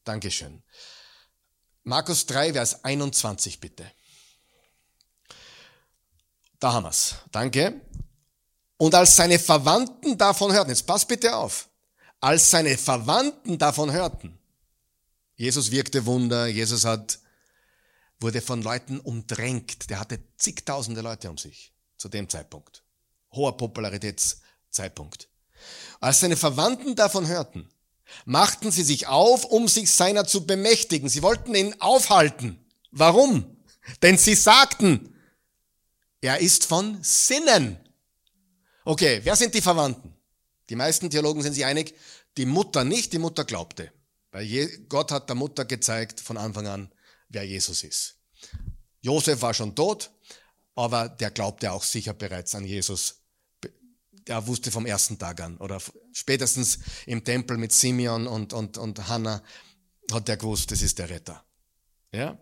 [0.04, 0.64] Dankeschön.
[1.84, 3.92] Markus 3, Vers 21 bitte.
[6.60, 7.16] Da haben wir's.
[7.32, 7.82] Danke.
[8.78, 11.70] Und als seine Verwandten davon hörten, jetzt pass bitte auf,
[12.20, 14.40] als seine Verwandten davon hörten,
[15.36, 17.20] Jesus wirkte Wunder, Jesus hat,
[18.20, 22.84] wurde von Leuten umdrängt, der hatte zigtausende Leute um sich zu dem Zeitpunkt.
[23.32, 25.30] Hoher Popularitäts Zeitpunkt.
[26.00, 27.70] Als seine Verwandten davon hörten,
[28.26, 31.10] machten sie sich auf, um sich seiner zu bemächtigen.
[31.10, 32.60] Sie wollten ihn aufhalten.
[32.92, 33.58] Warum?
[34.02, 35.16] Denn sie sagten,
[36.22, 37.78] er ist von Sinnen.
[38.86, 40.14] Okay, wer sind die Verwandten?
[40.70, 41.96] Die meisten Theologen sind sich einig,
[42.38, 43.92] die Mutter nicht, die Mutter glaubte.
[44.34, 46.92] Weil Gott hat der Mutter gezeigt von Anfang an,
[47.30, 48.18] wer Jesus ist.
[49.00, 50.12] Josef war schon tot,
[50.76, 53.24] aber der glaubte auch sicher bereits an Jesus
[54.28, 59.08] der wusste vom ersten Tag an oder spätestens im Tempel mit Simeon und, und, und
[59.08, 59.42] Hannah
[60.12, 61.44] hat er gewusst, das ist der Retter.
[62.12, 62.38] Ja?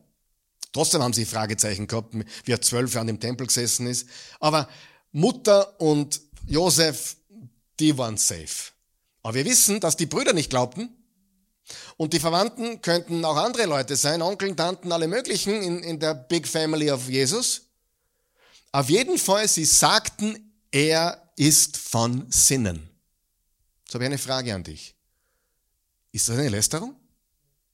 [0.73, 4.07] Trotzdem haben sie Fragezeichen gehabt, wie er zwölf Jahre im Tempel gesessen ist.
[4.39, 4.69] Aber
[5.11, 7.17] Mutter und Josef,
[7.79, 8.71] die waren safe.
[9.23, 10.89] Aber wir wissen, dass die Brüder nicht glaubten.
[11.97, 16.13] Und die Verwandten könnten auch andere Leute sein, Onkeln, Tanten, alle möglichen in, in der
[16.13, 17.63] Big Family of Jesus.
[18.71, 22.89] Auf jeden Fall, sie sagten, er ist von Sinnen.
[23.87, 24.95] So habe ich eine Frage an dich.
[26.11, 26.95] Ist das eine Lästerung?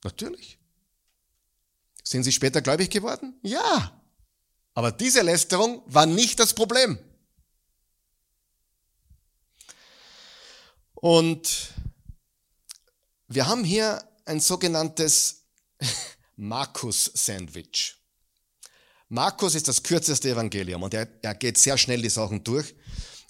[0.04, 0.58] Natürlich.
[2.04, 3.38] Sind sie später gläubig geworden?
[3.42, 4.02] Ja.
[4.74, 6.98] Aber diese Lästerung war nicht das Problem.
[10.94, 11.74] Und
[13.28, 15.44] wir haben hier ein sogenanntes
[16.36, 17.96] Markus-Sandwich.
[19.10, 22.76] Markus ist das kürzeste Evangelium und er, er geht sehr schnell die Sachen durch.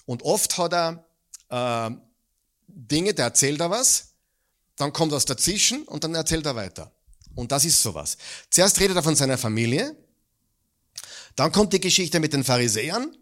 [0.06, 1.04] Und oft hat er
[1.50, 1.94] äh,
[2.66, 4.14] Dinge, der erzählt er was,
[4.76, 6.92] dann kommt was dazwischen und dann erzählt er weiter.
[7.34, 8.16] Und das ist sowas.
[8.50, 9.96] Zuerst redet er von seiner Familie,
[11.36, 13.16] dann kommt die Geschichte mit den Pharisäern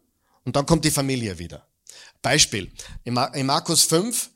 [0.45, 1.67] und dann kommt die Familie wieder.
[2.23, 2.73] Beispiel,
[3.05, 4.31] in Markus 5,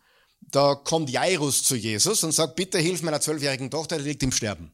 [0.50, 4.32] da kommt Jairus zu Jesus und sagt, bitte hilf meiner zwölfjährigen Tochter, die liegt im
[4.32, 4.72] Sterben.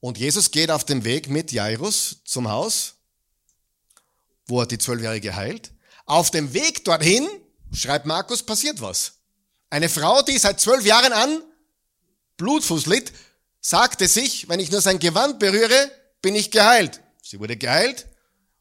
[0.00, 2.94] Und Jesus geht auf dem Weg mit Jairus zum Haus,
[4.46, 5.72] wo er die Zwölfjährige heilt.
[6.04, 7.28] Auf dem Weg dorthin,
[7.72, 9.14] schreibt Markus, passiert was.
[9.70, 11.42] Eine Frau, die seit zwölf Jahren an
[12.36, 13.12] Blutfuß litt,
[13.60, 15.90] sagte sich, wenn ich nur sein Gewand berühre,
[16.22, 17.00] bin ich geheilt.
[17.22, 18.06] Sie wurde geheilt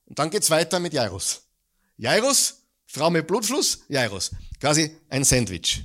[0.05, 1.41] und dann geht's weiter mit Jairus.
[1.97, 4.31] Jairus, Frau mit Blutfluss, Jairus.
[4.65, 5.83] Quasi ein Sandwich.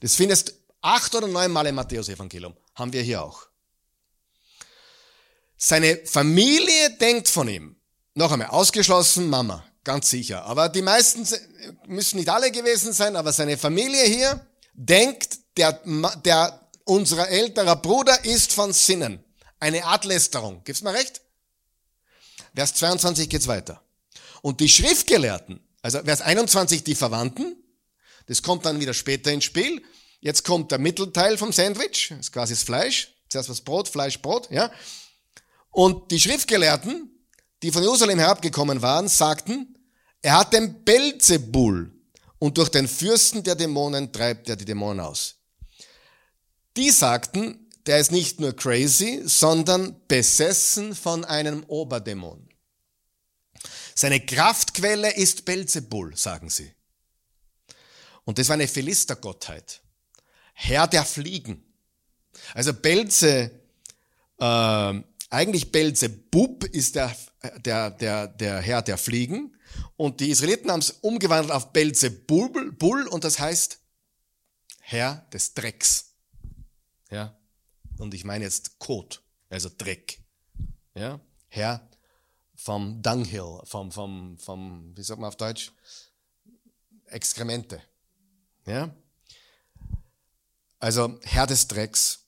[0.00, 2.56] Das findest acht oder neun Mal im Matthäus-Evangelium.
[2.74, 3.48] Haben wir hier auch.
[5.58, 7.76] Seine Familie denkt von ihm.
[8.14, 10.46] Noch einmal, ausgeschlossen Mama, ganz sicher.
[10.46, 11.28] Aber die meisten
[11.86, 14.40] müssen nicht alle gewesen sein, aber seine Familie hier
[14.72, 15.78] denkt, der,
[16.24, 19.22] der, unser älterer Bruder ist von Sinnen.
[19.60, 20.64] Eine Art Lästerung.
[20.64, 21.20] Gibt's mal recht?
[22.54, 23.82] Vers 22 geht's weiter.
[24.40, 27.62] Und die Schriftgelehrten, also Vers 21 die Verwandten,
[28.28, 29.82] das kommt dann wieder später ins Spiel.
[30.20, 33.14] Jetzt kommt der Mittelteil vom Sandwich, das ist quasi das Fleisch.
[33.28, 34.70] Zuerst was Brot, Fleisch, Brot, ja.
[35.70, 37.10] Und die Schriftgelehrten,
[37.62, 39.76] die von Jerusalem herabgekommen waren, sagten,
[40.22, 41.92] er hat den Belzebul
[42.38, 45.36] und durch den Fürsten der Dämonen treibt er die Dämonen aus.
[46.76, 52.48] Die sagten, der ist nicht nur crazy, sondern besessen von einem Oberdämon.
[53.94, 56.72] Seine Kraftquelle ist Belzebul, sagen sie.
[58.28, 59.80] Und das war eine Philistergottheit.
[60.52, 61.64] Herr der Fliegen.
[62.52, 63.50] Also Belze
[64.38, 67.16] äh, eigentlich Belzebub ist der,
[67.64, 69.56] der, der, der Herr der Fliegen.
[69.96, 73.80] Und die Israeliten haben es umgewandelt auf Belzebul Bull, und das heißt
[74.80, 76.12] Herr des Drecks.
[77.10, 77.34] Ja.
[77.96, 80.18] Und ich meine jetzt Kot, also Dreck.
[80.94, 81.18] Ja.
[81.48, 81.88] Herr
[82.56, 85.72] vom Dunghill, vom, vom, vom, wie sagt man auf Deutsch?
[87.06, 87.80] Exkremente.
[88.68, 88.94] Ja.
[90.78, 92.26] Also Herr des Drecks.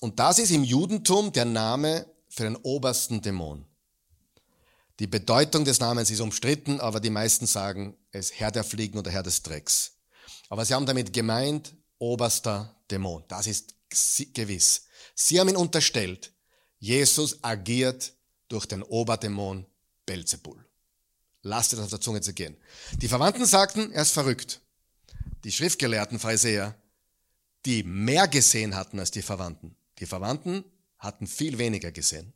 [0.00, 3.64] Und das ist im Judentum der Name für den obersten Dämon.
[4.98, 9.10] Die Bedeutung des Namens ist umstritten, aber die meisten sagen, es Herr der Fliegen oder
[9.10, 9.92] Herr des Drecks.
[10.48, 13.22] Aber sie haben damit gemeint, oberster Dämon.
[13.28, 13.74] Das ist
[14.34, 14.86] gewiss.
[15.14, 16.32] Sie haben ihn unterstellt,
[16.78, 18.12] Jesus agiert
[18.48, 19.66] durch den Oberdämon
[20.06, 20.64] Belzebul.
[21.42, 22.56] Lasst es auf der Zunge zu gehen.
[23.00, 24.60] Die Verwandten sagten, er ist verrückt.
[25.48, 26.74] Die schriftgelehrten Pharisäer,
[27.64, 29.74] die mehr gesehen hatten als die Verwandten.
[29.98, 30.62] Die Verwandten
[30.98, 32.34] hatten viel weniger gesehen.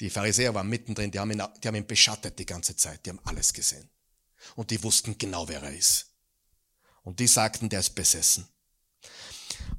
[0.00, 3.10] Die Pharisäer waren mittendrin, die haben, ihn, die haben ihn beschattet die ganze Zeit, die
[3.10, 3.86] haben alles gesehen.
[4.56, 6.06] Und die wussten genau, wer er ist.
[7.02, 8.48] Und die sagten, der ist besessen.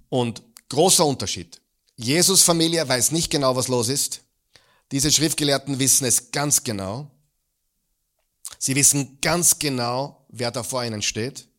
[0.08, 1.60] Und großer Unterschied.
[1.96, 4.22] Jesus Familie weiß nicht genau, was los ist.
[4.92, 7.10] Diese Schriftgelehrten wissen es ganz genau.
[8.60, 11.50] Sie wissen ganz genau, wer da vor ihnen steht.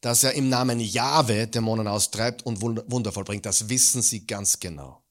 [0.00, 3.44] Dass er im Namen Jahwe Dämonen austreibt und Wunder vollbringt.
[3.44, 5.02] Das wissen sie ganz genau.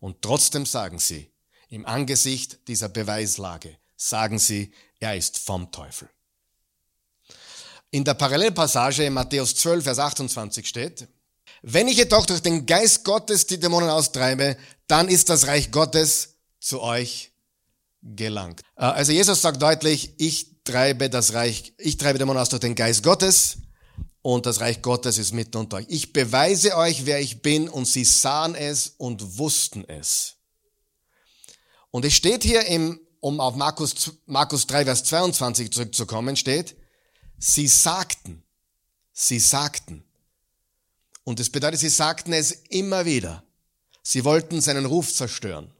[0.00, 1.30] Und trotzdem sagen sie,
[1.68, 6.08] im Angesicht dieser Beweislage, sagen sie, er ist vom Teufel.
[7.90, 11.08] In der Parallelpassage in Matthäus 12, Vers 28 steht,
[11.62, 16.34] wenn ich jedoch durch den Geist Gottes die Dämonen austreibe, dann ist das Reich Gottes
[16.60, 17.32] zu euch
[18.02, 18.60] gelangt.
[18.76, 22.74] Äh, also Jesus sagt deutlich, ich treibe das Reich, ich treibe Dämonen aus durch den
[22.74, 23.58] Geist Gottes
[24.24, 25.86] und das Reich Gottes ist mitten unter euch.
[25.90, 30.36] Ich beweise euch, wer ich bin und sie sahen es und wussten es.
[31.90, 36.74] Und es steht hier im, um auf Markus, Markus 3, Vers 22 zurückzukommen, steht,
[37.36, 38.42] sie sagten,
[39.12, 40.04] sie sagten.
[41.24, 43.44] Und das bedeutet, sie sagten es immer wieder.
[44.02, 45.70] Sie wollten seinen Ruf zerstören.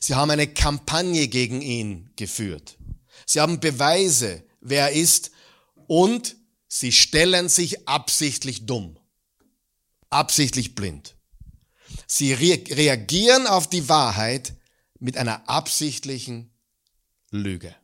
[0.00, 2.78] Sie haben eine Kampagne gegen ihn geführt.
[3.26, 5.32] Sie haben Beweise, wer er ist
[5.86, 6.36] und
[6.74, 8.98] Sie stellen sich absichtlich dumm,
[10.08, 11.16] absichtlich blind.
[12.06, 14.54] Sie re reagieren auf die Wahrheit
[14.98, 16.50] mit einer absichtlichen
[17.30, 17.76] Lüge.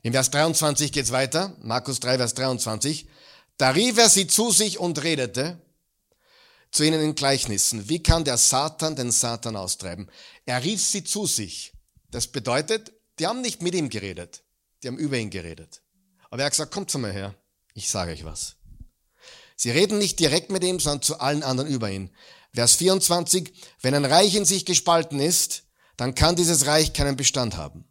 [0.00, 3.06] In Vers 23 geht's weiter, Markus 3, Vers 23.
[3.58, 5.60] Da rief er sie zu sich und redete
[6.70, 7.90] zu ihnen in Gleichnissen.
[7.90, 10.10] Wie kann der Satan den Satan austreiben?
[10.46, 11.74] Er rief sie zu sich.
[12.10, 14.42] Das bedeutet, die haben nicht mit ihm geredet,
[14.82, 15.82] die haben über ihn geredet.
[16.30, 17.34] Aber er hat gesagt, kommt zu mir her,
[17.74, 18.56] ich sage euch was.
[19.56, 22.10] Sie reden nicht direkt mit ihm, sondern zu allen anderen über ihn.
[22.54, 25.64] Vers 24, wenn ein Reich in sich gespalten ist,
[25.96, 27.84] dann kann dieses Reich keinen Bestand haben.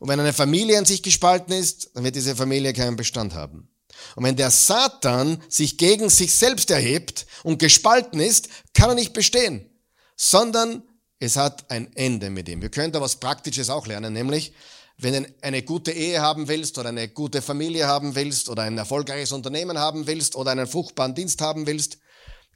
[0.00, 3.68] Und wenn eine Familie in sich gespalten ist, dann wird diese Familie keinen Bestand haben.
[4.16, 9.12] Und wenn der Satan sich gegen sich selbst erhebt und gespalten ist, kann er nicht
[9.12, 9.70] bestehen,
[10.16, 10.82] sondern
[11.18, 12.60] es hat ein Ende mit ihm.
[12.60, 14.52] Wir können da was Praktisches auch lernen, nämlich,
[14.96, 18.78] wenn du eine gute Ehe haben willst oder eine gute Familie haben willst oder ein
[18.78, 21.98] erfolgreiches Unternehmen haben willst oder einen fruchtbaren Dienst haben willst,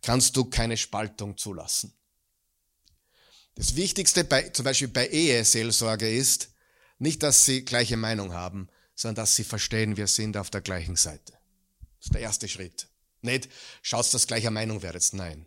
[0.03, 1.93] kannst du keine Spaltung zulassen.
[3.57, 6.51] Das Wichtigste bei, zum Beispiel bei Eheseelsorge ist,
[6.99, 10.97] nicht, dass sie gleiche Meinung haben, sondern dass sie verstehen, wir sind auf der gleichen
[10.97, 11.33] Seite.
[11.99, 12.89] Das ist der erste Schritt.
[13.21, 13.49] Nicht,
[13.83, 15.09] schaust, dass gleicher Meinung werdet.
[15.13, 15.47] Nein.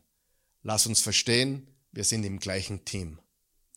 [0.61, 3.19] Lass uns verstehen, wir sind im gleichen Team,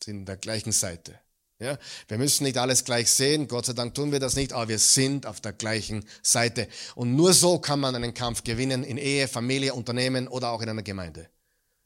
[0.03, 1.19] sind in der gleichen Seite.
[1.57, 1.77] Ja,
[2.09, 4.79] wir müssen nicht alles gleich sehen, Gott sei Dank tun wir das nicht, aber wir
[4.79, 6.67] sind auf der gleichen Seite.
[6.95, 10.69] Und nur so kann man einen Kampf gewinnen in Ehe, Familie, Unternehmen oder auch in
[10.69, 11.29] einer Gemeinde.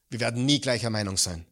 [0.10, 1.46] Wir werden nie gleicher Meinung sein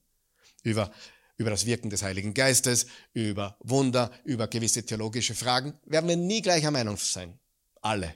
[0.63, 0.91] über,
[1.38, 5.73] über das Wirken des Heiligen Geistes, über Wunder, über gewisse theologische Fragen.
[5.86, 7.39] Werden wir nie gleicher Meinung sein.
[7.82, 8.15] Alle.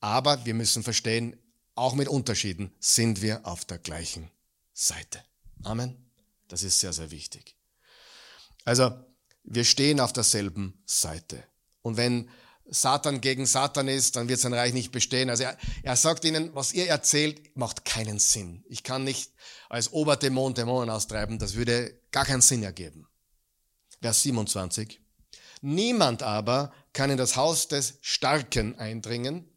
[0.00, 1.36] Aber wir müssen verstehen,
[1.74, 4.30] auch mit Unterschieden sind wir auf der gleichen
[4.72, 5.22] Seite.
[5.62, 5.96] Amen.
[6.48, 7.55] Das ist sehr, sehr wichtig.
[8.66, 8.92] Also,
[9.44, 11.42] wir stehen auf derselben Seite.
[11.82, 12.28] Und wenn
[12.68, 15.30] Satan gegen Satan ist, dann wird sein Reich nicht bestehen.
[15.30, 18.64] Also er, er sagt ihnen, was ihr erzählt, macht keinen Sinn.
[18.68, 19.32] Ich kann nicht
[19.68, 23.06] als Oberdämon Dämonen austreiben, das würde gar keinen Sinn ergeben.
[24.02, 25.00] Vers 27.
[25.60, 29.48] Niemand aber kann in das Haus des Starken eindringen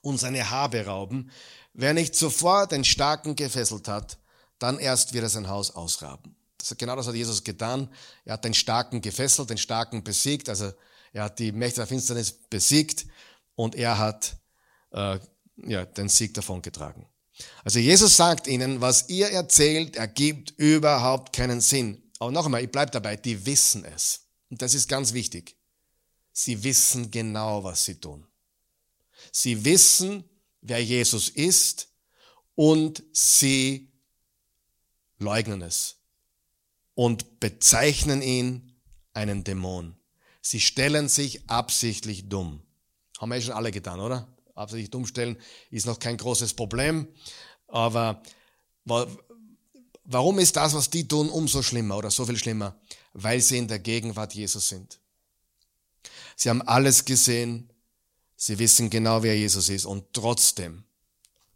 [0.00, 1.30] und seine Habe rauben.
[1.72, 4.18] Wer nicht zuvor den Starken gefesselt hat,
[4.58, 6.37] dann erst wird er sein Haus ausraben.
[6.58, 7.88] Das, genau das hat Jesus getan.
[8.24, 10.72] Er hat den Starken gefesselt, den Starken besiegt, also
[11.12, 13.06] er hat die Mächte der Finsternis besiegt
[13.54, 14.36] und er hat
[14.90, 15.18] äh,
[15.56, 17.06] ja, den Sieg davongetragen.
[17.64, 22.02] Also Jesus sagt ihnen, was ihr erzählt, ergibt überhaupt keinen Sinn.
[22.18, 24.26] Aber noch einmal, ich bleibe dabei, die wissen es.
[24.50, 25.56] Und das ist ganz wichtig.
[26.32, 28.26] Sie wissen genau, was sie tun.
[29.30, 30.24] Sie wissen,
[30.60, 31.88] wer Jesus ist
[32.54, 33.92] und sie
[35.18, 35.97] leugnen es
[36.98, 38.72] und bezeichnen ihn
[39.12, 39.94] einen Dämon.
[40.40, 42.60] Sie stellen sich absichtlich dumm.
[43.20, 44.26] Haben wir ja schon alle getan, oder?
[44.56, 45.38] Absichtlich dumm stellen
[45.70, 47.06] ist noch kein großes Problem.
[47.68, 48.20] Aber
[50.06, 52.74] warum ist das, was die tun, umso schlimmer oder so viel schlimmer?
[53.12, 54.98] Weil sie in der Gegenwart Jesus sind.
[56.34, 57.72] Sie haben alles gesehen.
[58.34, 59.86] Sie wissen genau, wer Jesus ist.
[59.86, 60.82] Und trotzdem,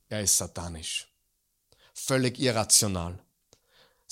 [0.09, 1.09] er ist satanisch.
[1.95, 3.19] Völlig irrational.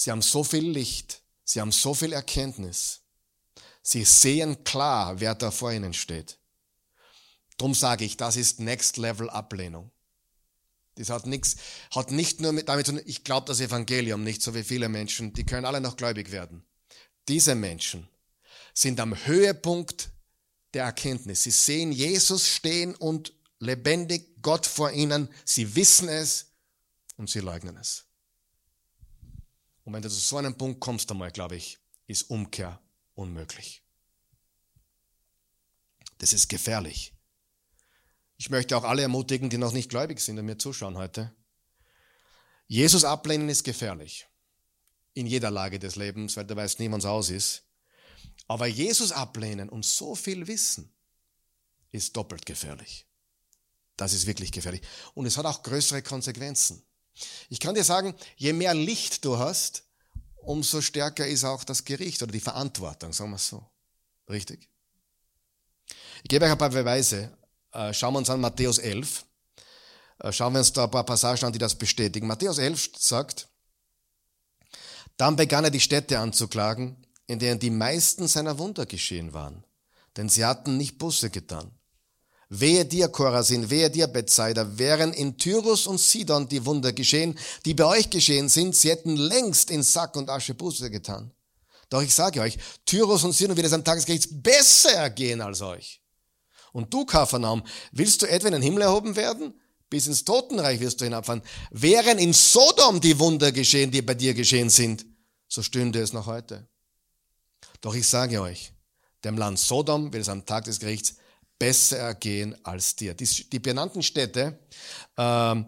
[0.00, 3.02] Sie haben so viel Licht, sie haben so viel Erkenntnis.
[3.82, 6.38] Sie sehen klar, wer da vor ihnen steht.
[7.58, 9.90] Drum sage ich, das ist Next Level Ablehnung.
[10.94, 11.56] Das hat nichts,
[11.94, 14.88] hat nicht nur mit, damit zu tun, ich glaube das Evangelium nicht, so wie viele
[14.88, 16.64] Menschen, die können alle noch gläubig werden.
[17.28, 18.08] Diese Menschen
[18.72, 20.08] sind am Höhepunkt
[20.72, 21.42] der Erkenntnis.
[21.42, 25.28] Sie sehen Jesus stehen und lebendig Gott vor ihnen.
[25.44, 26.52] Sie wissen es
[27.18, 28.06] und sie leugnen es.
[29.84, 32.80] Und wenn du zu so einem Punkt kommst einmal, glaube ich, ist Umkehr
[33.14, 33.82] unmöglich.
[36.18, 37.14] Das ist gefährlich.
[38.36, 41.34] Ich möchte auch alle ermutigen, die noch nicht gläubig sind und mir zuschauen heute.
[42.66, 44.26] Jesus ablehnen ist gefährlich.
[45.12, 47.64] In jeder Lage des Lebens, weil da weiß niemand aus ist.
[48.46, 50.94] Aber Jesus ablehnen und so viel wissen,
[51.90, 53.06] ist doppelt gefährlich.
[53.96, 54.82] Das ist wirklich gefährlich.
[55.14, 56.82] Und es hat auch größere Konsequenzen.
[57.48, 59.84] Ich kann dir sagen, je mehr Licht du hast,
[60.36, 63.64] umso stärker ist auch das Gericht oder die Verantwortung, sagen wir es so.
[64.28, 64.68] Richtig?
[66.22, 67.36] Ich gebe euch ein paar Beweise.
[67.72, 69.24] Äh, schauen wir uns an Matthäus 11.
[70.18, 72.26] Äh, schauen wir uns da ein paar Passagen an, die das bestätigen.
[72.26, 73.48] Matthäus 11 sagt,
[75.16, 79.64] dann begann er die Städte anzuklagen, in denen die meisten seiner Wunder geschehen waren,
[80.16, 81.70] denn sie hatten nicht Busse getan.
[82.52, 87.74] Wehe dir, Chorasin, wehe dir, Bethsaida, wären in Tyrus und Sidon die Wunder geschehen, die
[87.74, 91.32] bei euch geschehen sind, sie hätten längst in Sack und Asche Buße getan.
[91.90, 96.02] Doch ich sage euch, Tyrus und Sidon wird es am Tagesgericht besser ergehen als euch.
[96.72, 99.54] Und du, Kapernaum, willst du etwa in den Himmel erhoben werden?
[99.88, 101.42] Bis ins Totenreich wirst du hinabfahren.
[101.70, 105.06] Wären in Sodom die Wunder geschehen, die bei dir geschehen sind,
[105.46, 106.68] so stünde es noch heute.
[107.80, 108.72] Doch ich sage euch,
[109.22, 111.14] dem Land Sodom wird es am Tag des Gerichts
[111.60, 113.14] besser ergehen als dir.
[113.14, 114.58] Die, die benannten Städte,
[115.16, 115.62] äh,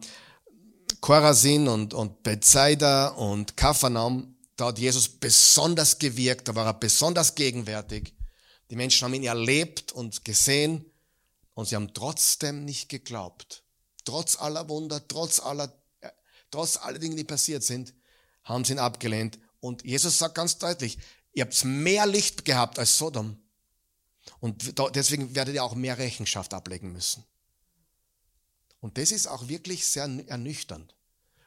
[1.00, 7.36] Chorazin und, und Bethsaida und Kapharnaum, da hat Jesus besonders gewirkt, da war er besonders
[7.36, 8.14] gegenwärtig.
[8.70, 10.84] Die Menschen haben ihn erlebt und gesehen
[11.54, 13.62] und sie haben trotzdem nicht geglaubt.
[14.04, 16.08] Trotz aller Wunder, trotz aller, äh,
[16.50, 17.94] trotz aller Dinge, die passiert sind,
[18.42, 19.38] haben sie ihn abgelehnt.
[19.60, 20.98] Und Jesus sagt ganz deutlich,
[21.34, 23.38] Ihr habt mehr Licht gehabt als Sodom.
[24.40, 27.24] Und deswegen werdet ihr auch mehr Rechenschaft ablegen müssen.
[28.80, 30.94] Und das ist auch wirklich sehr ernüchternd.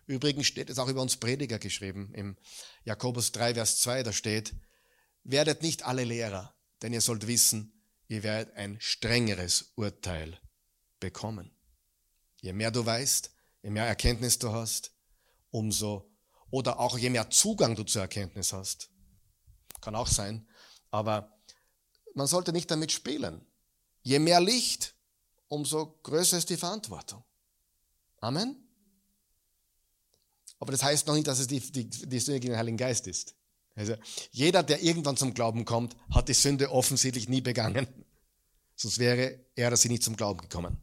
[0.07, 2.13] Übrigens steht es auch über uns Prediger geschrieben.
[2.13, 2.38] Im
[2.84, 4.53] Jakobus 3, Vers 2, da steht,
[5.23, 7.73] werdet nicht alle Lehrer, denn ihr sollt wissen,
[8.07, 10.39] ihr werdet ein strengeres Urteil
[10.99, 11.51] bekommen.
[12.41, 13.32] Je mehr du weißt,
[13.63, 14.93] je mehr Erkenntnis du hast,
[15.49, 16.11] umso,
[16.51, 18.91] oder auch je mehr Zugang du zur Erkenntnis hast.
[19.82, 20.47] Kann auch sein.
[20.91, 21.34] Aber
[22.16, 23.45] man sollte nicht damit spielen.
[24.01, 24.95] Je mehr Licht,
[25.47, 27.24] umso größer ist die Verantwortung.
[28.20, 28.55] Amen.
[30.59, 33.07] Aber das heißt noch nicht, dass es die, die, die Sünde gegen den Heiligen Geist
[33.07, 33.36] ist.
[33.76, 33.95] Also
[34.32, 37.88] jeder, der irgendwann zum Glauben kommt, hat die Sünde offensichtlich nie begangen.
[38.76, 40.82] Sonst wäre er oder sie nicht zum Glauben gekommen.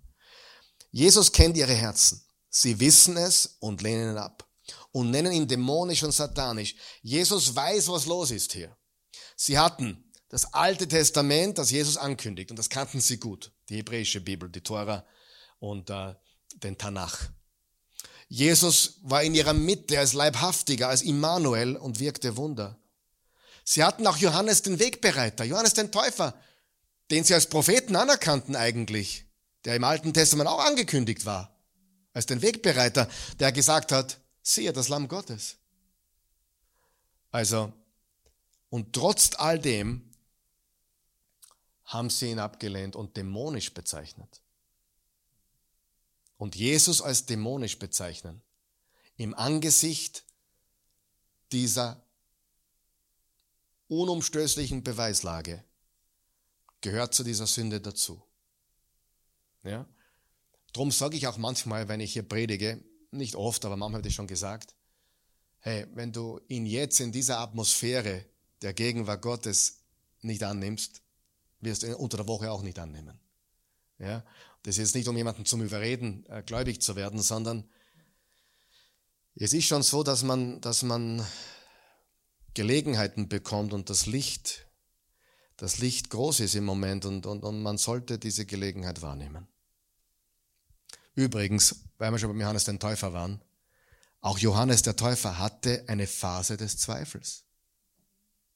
[0.90, 2.22] Jesus kennt ihre Herzen.
[2.50, 4.46] Sie wissen es und lehnen ihn ab
[4.90, 6.74] und nennen ihn dämonisch und satanisch.
[7.02, 8.76] Jesus weiß, was los ist hier.
[9.36, 13.52] Sie hatten das Alte Testament, das Jesus ankündigt, und das kannten sie gut.
[13.68, 15.04] Die hebräische Bibel, die Tora
[15.58, 16.14] und äh,
[16.54, 17.28] den Tanach.
[18.28, 22.78] Jesus war in ihrer Mitte als Leibhaftiger, als Immanuel und wirkte Wunder.
[23.62, 26.34] Sie hatten auch Johannes den Wegbereiter, Johannes den Täufer,
[27.10, 29.26] den sie als Propheten anerkannten eigentlich,
[29.66, 31.54] der im Alten Testament auch angekündigt war,
[32.14, 33.06] als den Wegbereiter,
[33.38, 35.56] der gesagt hat, siehe das Lamm Gottes.
[37.30, 37.70] Also,
[38.70, 40.08] und trotz all dem
[41.92, 44.42] haben sie ihn abgelehnt und dämonisch bezeichnet
[46.42, 48.42] und Jesus als dämonisch bezeichnen,
[49.16, 50.24] im Angesicht
[51.52, 52.04] dieser
[53.86, 55.62] unumstößlichen Beweislage,
[56.80, 58.20] gehört zu dieser Sünde dazu.
[59.62, 59.86] Ja?
[60.72, 62.82] Drum sage ich auch manchmal, wenn ich hier predige,
[63.12, 64.74] nicht oft, aber manchmal habe ich schon gesagt,
[65.60, 68.24] hey, wenn du ihn jetzt in dieser Atmosphäre
[68.62, 69.82] der Gegenwart Gottes
[70.22, 71.02] nicht annimmst,
[71.62, 73.18] wirst du unter der Woche auch nicht annehmen.
[73.98, 74.24] Ja?
[74.62, 77.68] Das ist jetzt nicht, um jemanden zum Überreden, äh, gläubig zu werden, sondern
[79.34, 81.24] es ist schon so, dass man, dass man
[82.54, 84.66] Gelegenheiten bekommt und das Licht,
[85.56, 89.48] das Licht groß ist im Moment und, und, und man sollte diese Gelegenheit wahrnehmen.
[91.14, 93.42] Übrigens, weil wir schon beim Johannes den Täufer waren,
[94.20, 97.44] auch Johannes der Täufer hatte eine Phase des Zweifels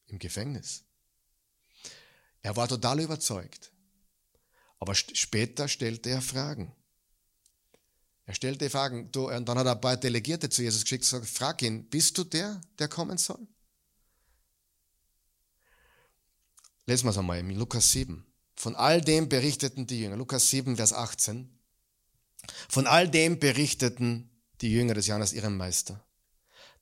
[0.07, 0.86] im Gefängnis.
[2.47, 3.73] Er war total überzeugt.
[4.79, 6.73] Aber später stellte er Fragen.
[8.25, 9.11] Er stellte Fragen.
[9.11, 11.89] Du, und dann hat er ein paar Delegierte zu Jesus geschickt und gesagt, frag ihn,
[11.89, 13.45] bist du der, der kommen soll?
[16.87, 18.25] Lesen wir es einmal in Lukas 7.
[18.55, 20.17] Von all dem berichteten die Jünger.
[20.17, 21.51] Lukas 7, Vers 18.
[22.69, 24.31] Von all dem berichteten
[24.61, 26.06] die Jünger des Johannes ihrem Meister.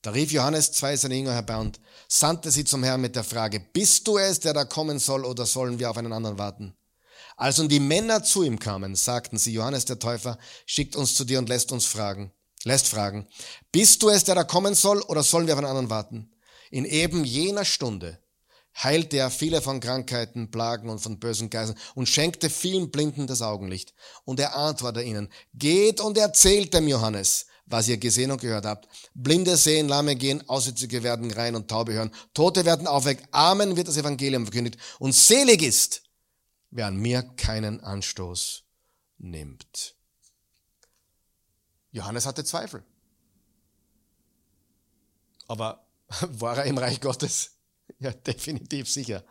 [0.05, 3.59] Da rief Johannes zwei seiner Jünger herbei und sandte sie zum Herrn mit der Frage,
[3.59, 6.75] bist du es, der da kommen soll, oder sollen wir auf einen anderen warten?
[7.37, 10.37] Als nun die Männer zu ihm kamen, sagten sie, Johannes der Täufer
[10.67, 12.31] schickt uns zu dir und lässt uns fragen,
[12.65, 13.27] lässt fragen,
[13.71, 16.31] bist du es, der da kommen soll, oder sollen wir auf einen anderen warten?
[16.69, 18.19] In eben jener Stunde
[18.77, 23.41] heilte er viele von Krankheiten, Plagen und von bösen Geistern und schenkte vielen Blinden das
[23.41, 23.95] Augenlicht.
[24.23, 28.87] Und er antwortete ihnen, geht und erzählt dem Johannes, was ihr gesehen und gehört habt.
[29.13, 33.87] Blinde sehen, Lahme gehen, Aussätzige werden rein und Taube hören, Tote werden aufweckt, Amen wird
[33.87, 34.77] das Evangelium verkündigt.
[34.99, 36.03] Und selig ist,
[36.69, 38.63] wer an mir keinen Anstoß
[39.17, 39.95] nimmt.
[41.91, 42.83] Johannes hatte Zweifel.
[45.47, 45.87] Aber
[46.21, 47.51] war er im Reich Gottes?
[47.99, 49.23] Ja, definitiv sicher.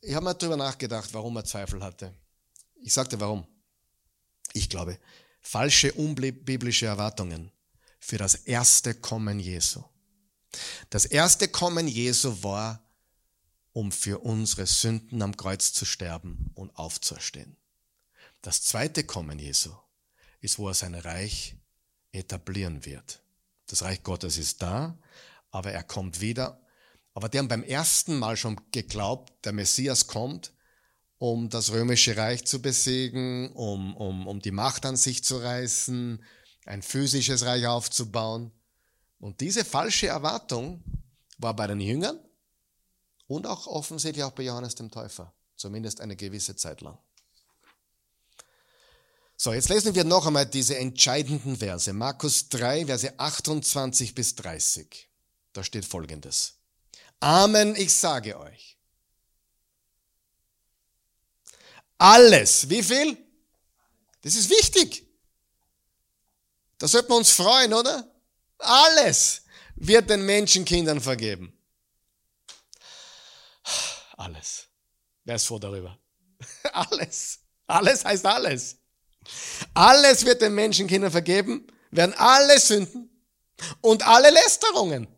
[0.00, 2.14] Ich habe mal darüber nachgedacht, warum er Zweifel hatte.
[2.74, 3.46] Ich sagte warum.
[4.52, 4.98] Ich glaube,
[5.44, 7.52] falsche unbiblische Erwartungen
[8.00, 9.84] für das erste Kommen Jesu.
[10.90, 12.80] Das erste Kommen Jesu war
[13.72, 17.56] um für unsere Sünden am Kreuz zu sterben und aufzuerstehen.
[18.40, 19.72] Das zweite Kommen Jesu
[20.40, 21.56] ist, wo er sein Reich
[22.12, 23.20] etablieren wird.
[23.66, 24.96] Das Reich Gottes ist da,
[25.50, 26.60] aber er kommt wieder.
[27.14, 30.52] Aber die haben beim ersten Mal schon geglaubt, der Messias kommt,
[31.30, 36.22] um das römische Reich zu besiegen, um, um, um die Macht an sich zu reißen,
[36.66, 38.52] ein physisches Reich aufzubauen.
[39.20, 40.84] Und diese falsche Erwartung
[41.38, 42.20] war bei den Jüngern
[43.26, 46.98] und auch offensichtlich auch bei Johannes dem Täufer, zumindest eine gewisse Zeit lang.
[49.38, 51.90] So, jetzt lesen wir noch einmal diese entscheidenden Verse.
[51.94, 55.08] Markus 3, Verse 28 bis 30.
[55.54, 56.58] Da steht folgendes.
[57.20, 58.73] Amen, ich sage euch.
[61.98, 63.16] Alles, wie viel?
[64.22, 65.06] Das ist wichtig.
[66.78, 68.10] Da sollten wir uns freuen, oder?
[68.58, 69.42] Alles
[69.76, 71.52] wird den Menschenkindern vergeben.
[74.16, 74.68] Alles.
[75.24, 75.98] Wer ist froh darüber?
[76.72, 77.40] alles.
[77.66, 78.76] Alles heißt alles.
[79.72, 83.10] Alles wird den Menschenkindern vergeben, werden alle Sünden
[83.80, 85.08] und alle Lästerungen.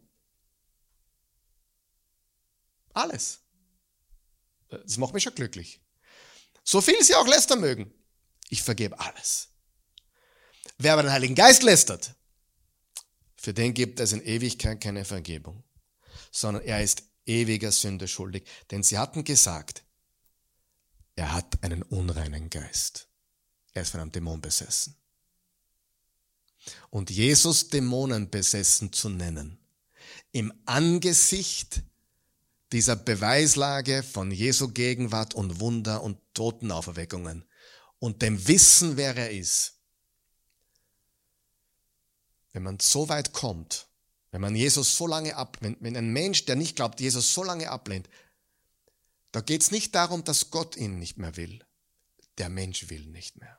[2.92, 3.40] Alles.
[4.68, 5.80] Das macht mich schon glücklich.
[6.66, 7.94] So viel sie auch lästern mögen.
[8.48, 9.48] Ich vergebe alles.
[10.78, 12.14] Wer aber den Heiligen Geist lästert,
[13.36, 15.62] für den gibt es in Ewigkeit keine Vergebung,
[16.32, 18.48] sondern er ist ewiger Sünde schuldig.
[18.72, 19.84] Denn sie hatten gesagt,
[21.14, 23.08] er hat einen unreinen Geist.
[23.72, 24.96] Er ist von einem Dämon besessen.
[26.90, 29.58] Und Jesus Dämonen besessen zu nennen,
[30.32, 31.82] im Angesicht
[32.72, 37.44] dieser Beweislage von Jesu Gegenwart und Wunder und Totenauferweckungen
[37.98, 39.74] und dem Wissen, wer er ist,
[42.52, 43.88] wenn man so weit kommt,
[44.30, 47.44] wenn man Jesus so lange ab, wenn, wenn ein Mensch, der nicht glaubt, Jesus so
[47.44, 48.08] lange ablehnt,
[49.32, 51.64] da geht es nicht darum, dass Gott ihn nicht mehr will.
[52.38, 53.58] Der Mensch will nicht mehr.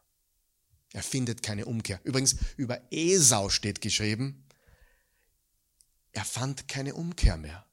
[0.94, 2.00] Er findet keine Umkehr.
[2.04, 4.48] Übrigens, über Esau steht geschrieben,
[6.12, 7.67] er fand keine Umkehr mehr.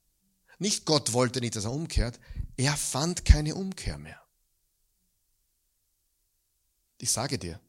[0.64, 2.18] Nicht Gott wollte nicht, dass er umkehrt,
[2.56, 4.18] er fand keine Umkehr mehr.
[6.96, 7.60] Ich sage dir,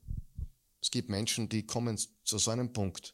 [0.82, 3.14] es gibt Menschen, die kommen zu so einem Punkt,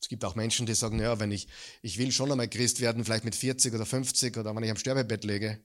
[0.00, 1.46] es gibt auch Menschen, die sagen, ja, wenn ich,
[1.82, 4.76] ich will schon einmal Christ werden, vielleicht mit 40 oder 50 oder wenn ich am
[4.76, 5.62] Sterbebett lege.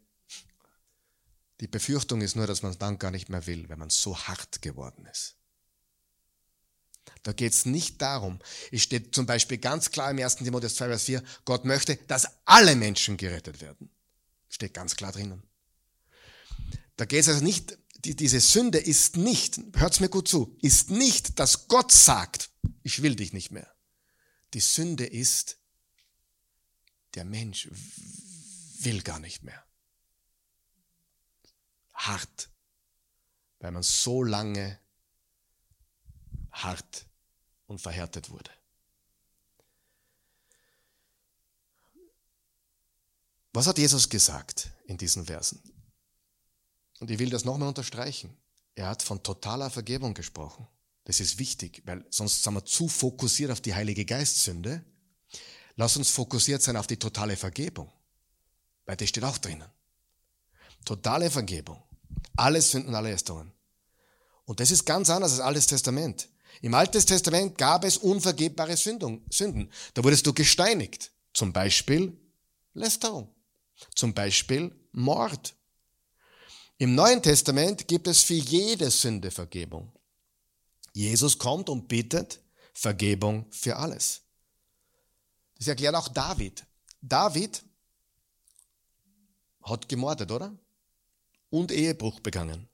[1.61, 4.15] Die Befürchtung ist nur, dass man es dann gar nicht mehr will, wenn man so
[4.19, 5.38] hart geworden ist.
[7.23, 8.39] Da geht es nicht darum.
[8.71, 10.37] Es steht zum Beispiel ganz klar im 1.
[10.37, 13.89] Timotheus 2, Vers 4, Gott möchte, dass alle Menschen gerettet werden.
[14.49, 15.43] Steht ganz klar drinnen.
[16.97, 20.89] Da geht es also nicht, die, diese Sünde ist nicht, hört's mir gut zu, ist
[20.89, 22.49] nicht, dass Gott sagt,
[22.83, 23.71] ich will dich nicht mehr.
[24.53, 25.57] Die Sünde ist,
[27.15, 27.69] der Mensch
[28.79, 29.63] will gar nicht mehr.
[31.93, 32.49] Hart,
[33.59, 34.79] weil man so lange
[36.63, 37.05] hart
[37.67, 38.51] und verhärtet wurde.
[43.53, 45.61] Was hat Jesus gesagt in diesen Versen?
[46.99, 48.35] Und ich will das nochmal unterstreichen.
[48.75, 50.67] Er hat von totaler Vergebung gesprochen.
[51.05, 54.83] Das ist wichtig, weil sonst sind wir zu fokussiert auf die Heilige Geistsünde.
[55.75, 57.91] Lass uns fokussiert sein auf die totale Vergebung.
[58.85, 59.67] Weil das steht auch drinnen.
[60.85, 61.81] Totale Vergebung.
[62.35, 63.51] Alle Sünden, alle Lästerungen.
[64.45, 66.27] Und das ist ganz anders als Altes Testament.
[66.61, 69.71] Im Alten Testament gab es unvergebbare Sünden.
[69.93, 71.11] Da wurdest du gesteinigt.
[71.33, 72.17] Zum Beispiel
[72.73, 73.33] Lästerung.
[73.95, 75.55] Zum Beispiel Mord.
[76.77, 79.91] Im Neuen Testament gibt es für jede Sünde Vergebung.
[80.93, 82.41] Jesus kommt und bittet
[82.73, 84.21] Vergebung für alles.
[85.57, 86.65] Das erklärt auch David.
[87.01, 87.63] David
[89.61, 90.57] hat gemordet, oder?
[91.49, 92.69] Und Ehebruch begangen.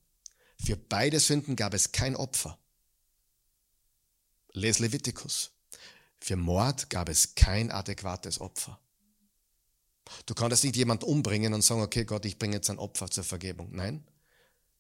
[0.64, 2.58] Für beide Sünden gab es kein Opfer.
[4.56, 5.52] Les Leviticus.
[6.18, 8.80] Für Mord gab es kein adäquates Opfer.
[10.26, 13.26] Du konntest nicht jemand umbringen und sagen, okay Gott, ich bringe jetzt ein Opfer zur
[13.26, 13.70] Vergebung.
[13.72, 14.08] Nein,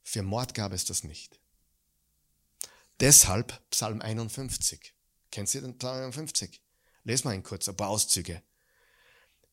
[0.01, 1.39] für Mord gab es das nicht.
[3.01, 4.93] Deshalb Psalm 51.
[5.29, 6.61] Kennt ihr den Psalm 51?
[7.03, 8.41] Lesen wir ihn kurz, ein paar Auszüge.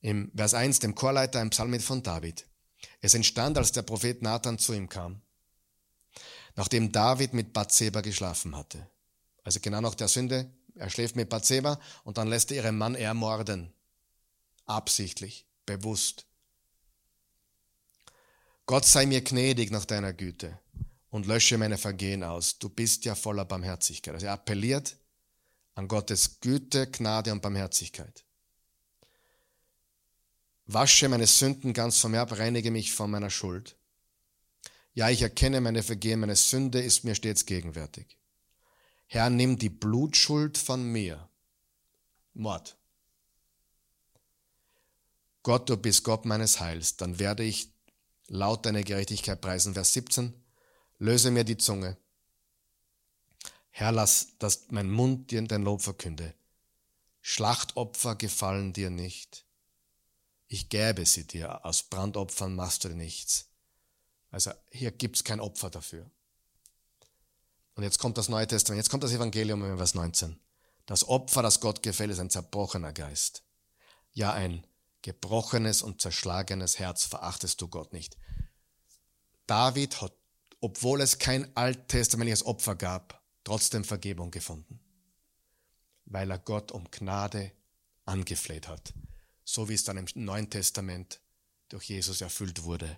[0.02, 2.46] Im Vers 1, dem Chorleiter, ein Psalm von David.
[3.00, 5.20] Es entstand, als der Prophet Nathan zu ihm kam,
[6.54, 8.88] nachdem David mit Bathseba geschlafen hatte.
[9.44, 12.94] Also genau nach der Sünde, er schläft mit Bathseba und dann lässt er ihren Mann
[12.94, 13.72] ermorden.
[14.64, 16.26] Absichtlich, bewusst.
[18.66, 20.58] Gott sei mir gnädig nach deiner Güte
[21.10, 22.58] und lösche meine Vergehen aus.
[22.58, 24.14] Du bist ja voller Barmherzigkeit.
[24.14, 24.96] Also er appelliert
[25.74, 28.24] an Gottes Güte, Gnade und Barmherzigkeit.
[30.66, 33.76] Wasche meine Sünden ganz von mir ab, reinige mich von meiner Schuld.
[34.94, 38.18] Ja, ich erkenne meine Vergehen, meine Sünde ist mir stets gegenwärtig.
[39.12, 41.28] Herr, nimm die Blutschuld von mir.
[42.32, 42.78] Mord.
[45.42, 47.68] Gott, du bist Gott meines Heils, dann werde ich
[48.28, 49.74] laut deine Gerechtigkeit preisen.
[49.74, 50.32] Vers 17
[50.96, 51.98] löse mir die Zunge.
[53.68, 56.32] Herr, lass, dass mein Mund dir dein Lob verkünde.
[57.20, 59.44] Schlachtopfer gefallen dir nicht.
[60.48, 63.50] Ich gäbe sie dir, aus Brandopfern machst du nichts.
[64.30, 66.10] Also hier gibt's kein Opfer dafür.
[67.74, 70.38] Und jetzt kommt das Neue Testament, jetzt kommt das Evangelium in Vers 19.
[70.86, 73.42] Das Opfer, das Gott gefällt, ist ein zerbrochener Geist.
[74.12, 74.66] Ja, ein
[75.00, 78.16] gebrochenes und zerschlagenes Herz verachtest du Gott nicht.
[79.46, 80.12] David hat
[80.62, 84.78] obwohl es kein alttestamentliches Opfer gab, trotzdem Vergebung gefunden,
[86.06, 87.50] weil er Gott um Gnade
[88.04, 88.94] angefleht hat,
[89.44, 91.20] so wie es dann im Neuen Testament
[91.68, 92.96] durch Jesus erfüllt wurde.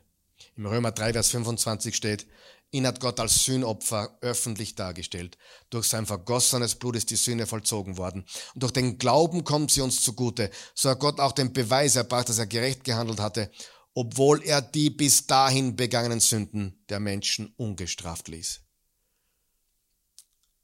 [0.57, 2.27] Im Römer 3, Vers 25 steht,
[2.71, 5.39] ihn hat Gott als Sühnopfer öffentlich dargestellt.
[5.71, 8.25] Durch sein vergossenes Blut ist die Sühne vollzogen worden.
[8.55, 10.51] Und durch den Glauben kommt sie uns zugute.
[10.75, 13.51] So hat Gott auch den Beweis erbracht, dass er gerecht gehandelt hatte,
[13.95, 18.61] obwohl er die bis dahin begangenen Sünden der Menschen ungestraft ließ.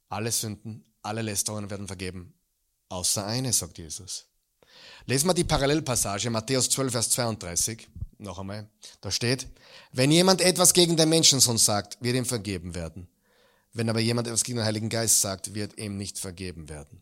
[0.09, 2.33] Alle Sünden, alle Lästerungen werden vergeben,
[2.89, 4.25] außer eine, sagt Jesus.
[5.05, 7.87] Lesen wir die Parallelpassage, Matthäus 12, Vers 32,
[8.21, 8.69] noch einmal.
[9.01, 9.47] Da steht,
[9.91, 13.07] wenn jemand etwas gegen den Menschensohn sagt, wird ihm vergeben werden.
[13.73, 17.01] Wenn aber jemand etwas gegen den Heiligen Geist sagt, wird ihm nicht vergeben werden.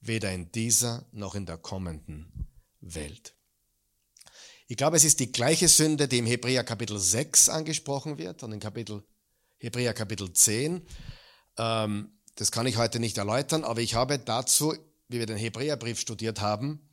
[0.00, 2.48] Weder in dieser noch in der kommenden
[2.80, 3.34] Welt.
[4.68, 8.52] Ich glaube, es ist die gleiche Sünde, die im Hebräer Kapitel 6 angesprochen wird und
[8.52, 9.04] im Kapitel,
[9.58, 10.82] Hebräer Kapitel 10.
[11.56, 14.74] Ähm, das kann ich heute nicht erläutern, aber ich habe dazu,
[15.08, 16.86] wie wir den Hebräerbrief studiert haben,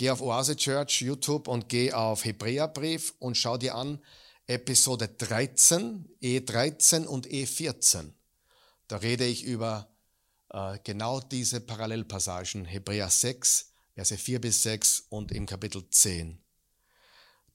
[0.00, 4.02] Geh auf Oase Church YouTube und geh auf Hebräerbrief und schau dir an
[4.46, 8.14] Episode 13, E13 und E14.
[8.88, 9.94] Da rede ich über
[10.54, 16.42] äh, genau diese Parallelpassagen, Hebräer 6, Verse 4 bis 6 und im Kapitel 10.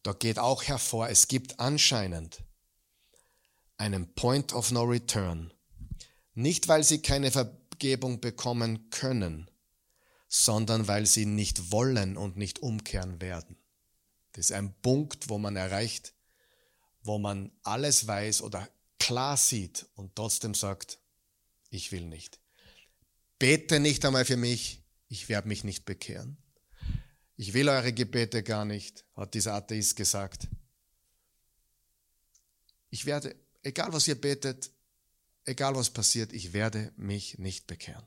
[0.04, 2.44] Da geht auch hervor, es gibt anscheinend
[3.78, 5.52] einen Point of No Return.
[6.36, 9.50] Nicht, weil sie keine Vergebung bekommen können,
[10.38, 13.56] sondern weil sie nicht wollen und nicht umkehren werden.
[14.34, 16.14] Das ist ein Punkt, wo man erreicht,
[17.04, 18.68] wo man alles weiß oder
[19.00, 21.00] klar sieht und trotzdem sagt,
[21.70, 22.38] ich will nicht.
[23.40, 26.36] Bete nicht einmal für mich, ich werde mich nicht bekehren.
[27.38, 30.50] Ich will eure Gebete gar nicht, hat dieser Atheist gesagt.
[32.90, 34.70] Ich werde, egal was ihr betet,
[35.46, 38.06] egal was passiert, ich werde mich nicht bekehren.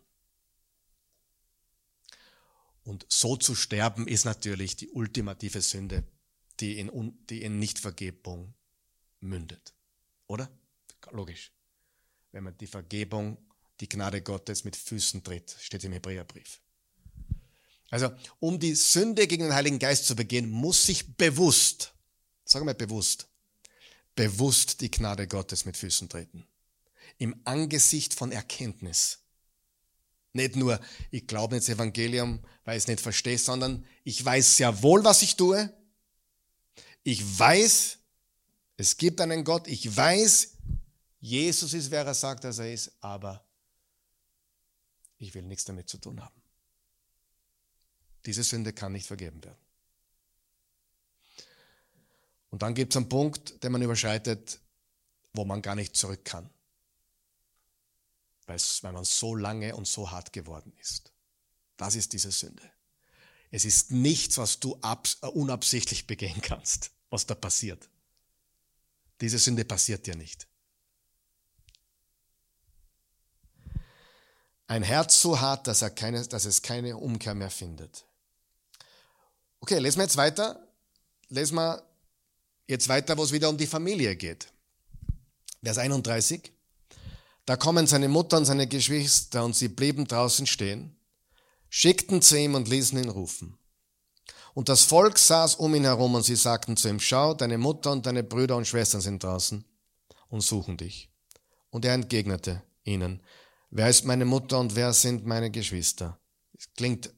[2.88, 6.04] Und so zu sterben ist natürlich die ultimative Sünde,
[6.58, 8.54] die in, die in Nichtvergebung
[9.20, 9.74] mündet.
[10.26, 10.50] Oder?
[11.10, 11.52] Logisch.
[12.32, 13.36] Wenn man die Vergebung,
[13.80, 16.62] die Gnade Gottes mit Füßen tritt, steht im Hebräerbrief.
[17.90, 18.10] Also,
[18.40, 21.92] um die Sünde gegen den Heiligen Geist zu begehen, muss sich bewusst,
[22.46, 23.28] sagen wir bewusst,
[24.16, 26.46] bewusst die Gnade Gottes mit Füßen treten.
[27.18, 29.18] Im Angesicht von Erkenntnis.
[30.32, 30.78] Nicht nur,
[31.10, 35.04] ich glaube nicht das Evangelium, weil ich es nicht verstehe, sondern ich weiß sehr wohl,
[35.04, 35.72] was ich tue.
[37.02, 37.98] Ich weiß,
[38.76, 39.66] es gibt einen Gott.
[39.68, 40.56] Ich weiß,
[41.20, 43.44] Jesus ist, wer er sagt, dass er ist, aber
[45.16, 46.40] ich will nichts damit zu tun haben.
[48.26, 49.58] Diese Sünde kann nicht vergeben werden.
[52.50, 54.60] Und dann gibt es einen Punkt, den man überschreitet,
[55.32, 56.50] wo man gar nicht zurück kann
[58.48, 61.12] weil man so lange und so hart geworden ist.
[61.76, 62.62] Das ist diese Sünde.
[63.50, 67.88] Es ist nichts, was du äh, unabsichtlich begehen kannst, was da passiert.
[69.20, 70.46] Diese Sünde passiert dir nicht.
[74.66, 78.04] Ein Herz so hart, dass, er keine, dass es keine Umkehr mehr findet.
[79.60, 80.62] Okay, lesen wir jetzt weiter.
[81.30, 81.82] Lesen wir
[82.66, 84.52] jetzt weiter, wo es wieder um die Familie geht.
[85.62, 86.52] Vers 31.
[87.48, 90.94] Da kommen seine Mutter und seine Geschwister und sie blieben draußen stehen,
[91.70, 93.56] schickten zu ihm und ließen ihn rufen.
[94.52, 97.90] Und das Volk saß um ihn herum und sie sagten zu ihm, schau, deine Mutter
[97.90, 99.64] und deine Brüder und Schwestern sind draußen
[100.28, 101.08] und suchen dich.
[101.70, 103.22] Und er entgegnete ihnen,
[103.70, 106.20] wer ist meine Mutter und wer sind meine Geschwister?
[106.52, 107.14] Es klingt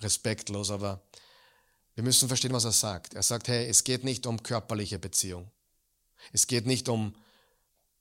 [0.00, 1.02] respektlos, aber
[1.96, 3.14] wir müssen verstehen, was er sagt.
[3.14, 5.50] Er sagt, hey, es geht nicht um körperliche Beziehung.
[6.32, 7.16] Es geht nicht um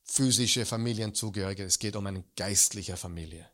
[0.05, 3.49] physische Familienzugehörige, es geht um eine geistliche Familie.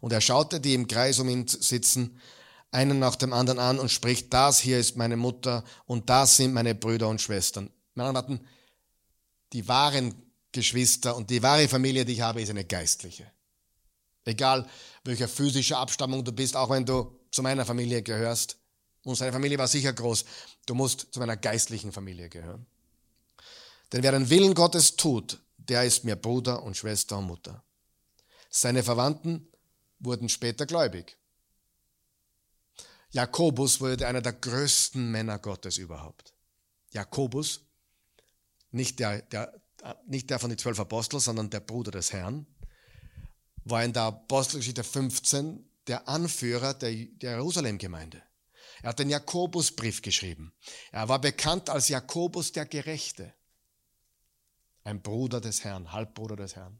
[0.00, 2.20] Und er schaute die im Kreis um ihn sitzen,
[2.70, 6.52] einen nach dem anderen an und spricht, das hier ist meine Mutter und das sind
[6.52, 7.70] meine Brüder und Schwestern.
[7.94, 8.40] Meine hatten
[9.52, 10.14] die wahren
[10.52, 13.30] Geschwister und die wahre Familie, die ich habe, ist eine geistliche.
[14.24, 14.68] Egal
[15.04, 18.58] welcher physischer Abstammung du bist, auch wenn du zu meiner Familie gehörst.
[19.04, 20.24] Und seine Familie war sicher groß.
[20.66, 22.66] Du musst zu meiner geistlichen Familie gehören.
[23.94, 27.62] Denn wer den Willen Gottes tut, der ist mir Bruder und Schwester und Mutter.
[28.50, 29.46] Seine Verwandten
[30.00, 31.16] wurden später gläubig.
[33.10, 36.34] Jakobus wurde einer der größten Männer Gottes überhaupt.
[36.90, 37.60] Jakobus,
[38.72, 39.62] nicht der, der,
[40.08, 42.48] nicht der von den zwölf Aposteln, sondern der Bruder des Herrn,
[43.62, 48.20] war in der Apostelgeschichte 15 der Anführer der, der Jerusalem-Gemeinde.
[48.82, 50.52] Er hat den Jakobusbrief geschrieben.
[50.90, 53.32] Er war bekannt als Jakobus der Gerechte
[54.84, 56.78] ein Bruder des Herrn, Halbbruder des Herrn.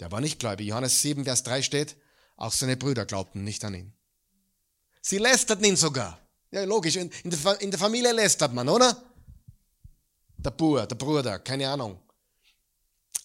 [0.00, 0.66] Der war nicht gläubig.
[0.66, 1.96] Johannes 7, Vers 3 steht,
[2.36, 3.92] auch seine Brüder glaubten nicht an ihn.
[5.02, 6.18] Sie lästerten ihn sogar.
[6.50, 6.96] Ja, logisch.
[6.96, 9.02] In, der, in der Familie lästert man, oder?
[10.38, 12.00] Der Bruder, der Bruder, keine Ahnung.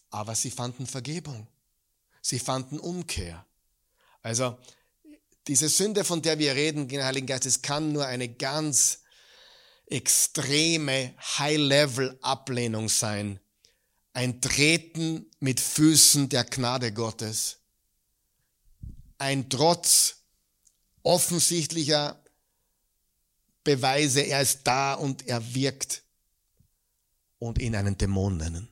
[0.10, 1.48] Aber sie fanden Vergebung.
[2.22, 3.46] Sie fanden Umkehr.
[4.22, 4.58] Also,
[5.48, 9.00] diese Sünde, von der wir reden, den Heiligen Geist, es kann nur eine ganz
[9.88, 13.40] extreme High-Level-Ablehnung sein.
[14.14, 17.60] Ein Treten mit Füßen der Gnade Gottes.
[19.18, 20.18] Ein Trotz
[21.04, 22.22] offensichtlicher
[23.64, 26.04] Beweise, er ist da und er wirkt
[27.40, 28.70] und ihn einen Dämon nennen.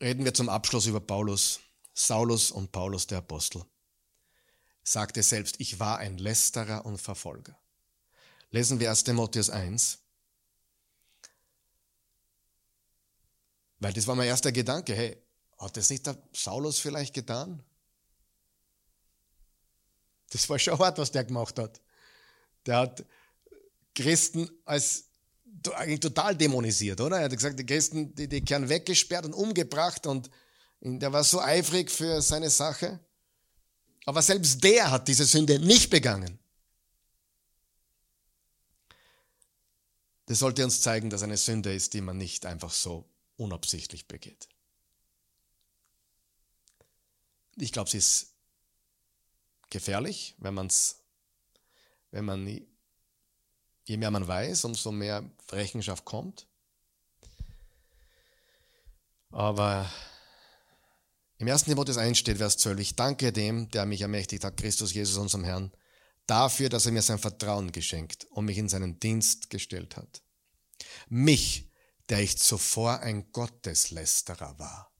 [0.00, 1.60] Reden wir zum Abschluss über Paulus,
[1.94, 3.64] Saulus und Paulus der Apostel.
[4.82, 7.58] Sagte selbst, ich war ein Lästerer und Verfolger.
[8.50, 9.04] Lesen wir 1.
[9.04, 9.98] Timotheus 1.
[13.78, 15.16] Weil das war mein erster Gedanke, hey,
[15.58, 17.62] hat das nicht der Saulus vielleicht getan?
[20.30, 21.80] Das war schon hart, was der gemacht hat.
[22.66, 23.04] Der hat
[23.94, 25.04] Christen als
[25.74, 27.18] eigentlich total dämonisiert, oder?
[27.18, 30.30] Er hat gesagt, die Christen, die, die kehren weggesperrt und umgebracht und
[30.84, 33.00] der war so eifrig für seine Sache.
[34.04, 36.38] Aber selbst der hat diese Sünde nicht begangen.
[40.26, 44.48] Das sollte uns zeigen, dass eine Sünde ist, die man nicht einfach so unabsichtlich begeht.
[47.56, 48.34] Ich glaube, sie ist
[49.70, 51.02] gefährlich, wenn man's,
[52.10, 52.46] wenn man,
[53.84, 56.46] je mehr man weiß, umso mehr Rechenschaft kommt.
[59.30, 59.90] Aber
[61.38, 61.64] im 1.
[61.64, 65.44] Timotheus 1 steht, Vers 12, ich danke dem, der mich ermächtigt hat, Christus Jesus, unserem
[65.44, 65.72] Herrn,
[66.26, 70.22] dafür, dass er mir sein Vertrauen geschenkt und mich in seinen Dienst gestellt hat.
[71.08, 71.70] Mich,
[72.08, 74.92] der ich zuvor ein Gotteslästerer war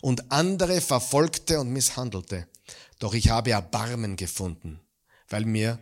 [0.00, 2.48] und andere verfolgte und misshandelte.
[2.98, 4.80] Doch ich habe Erbarmen gefunden,
[5.28, 5.78] weil mir,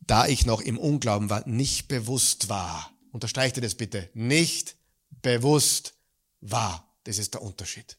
[0.00, 2.92] da ich noch im Unglauben war, nicht bewusst war.
[3.12, 4.10] Unterstreichte das bitte.
[4.14, 4.76] Nicht
[5.10, 5.94] bewusst
[6.40, 6.96] war.
[7.04, 7.98] Das ist der Unterschied.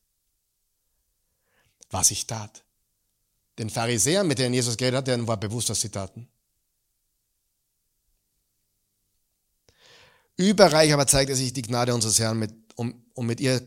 [1.94, 2.64] Was ich tat.
[3.58, 6.28] Den Pharisäern, mit denen Jesus geredet hat, denen war bewusst, was sie taten.
[10.36, 13.62] Überreich aber zeigte sich die Gnade unseres Herrn, mit, um, um mit ihr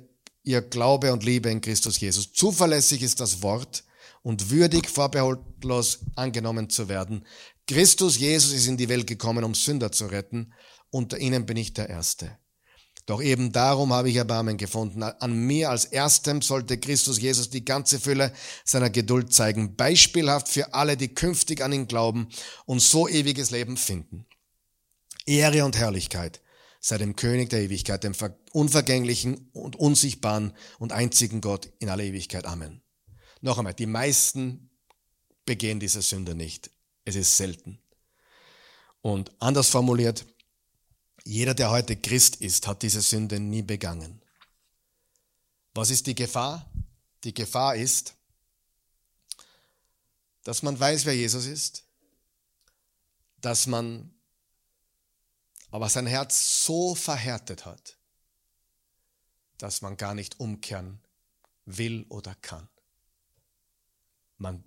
[0.46, 2.32] ihr Glaube und Liebe in Christus Jesus.
[2.32, 3.82] Zuverlässig ist das Wort
[4.22, 7.26] und würdig vorbehaltlos angenommen zu werden.
[7.66, 10.52] Christus Jesus ist in die Welt gekommen, um Sünder zu retten.
[10.90, 12.38] Unter ihnen bin ich der Erste.
[13.06, 15.04] Doch eben darum habe ich Erbarmen gefunden.
[15.04, 18.32] An mir als Erstem sollte Christus Jesus die ganze Fülle
[18.64, 22.28] seiner Geduld zeigen, beispielhaft für alle, die künftig an ihn glauben
[22.64, 24.26] und so ewiges Leben finden.
[25.24, 26.40] Ehre und Herrlichkeit
[26.80, 28.14] sei dem König der Ewigkeit, dem
[28.52, 32.44] unvergänglichen und unsichtbaren und einzigen Gott in aller Ewigkeit.
[32.44, 32.82] Amen.
[33.40, 34.70] Noch einmal, die meisten
[35.44, 36.70] begehen diese Sünde nicht.
[37.04, 37.78] Es ist selten.
[39.00, 40.26] Und anders formuliert,
[41.26, 44.22] jeder, der heute Christ ist, hat diese Sünde nie begangen.
[45.74, 46.70] Was ist die Gefahr?
[47.24, 48.14] Die Gefahr ist,
[50.44, 51.82] dass man weiß, wer Jesus ist,
[53.40, 54.14] dass man
[55.72, 57.98] aber sein Herz so verhärtet hat,
[59.58, 61.00] dass man gar nicht umkehren
[61.64, 62.68] will oder kann.
[64.38, 64.62] Man,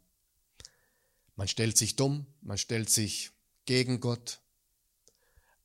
[1.37, 3.31] man stellt sich dumm, man stellt sich
[3.63, 4.41] gegen Gott.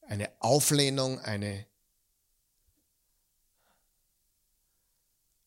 [0.07, 1.67] Eine Auflehnung, eine,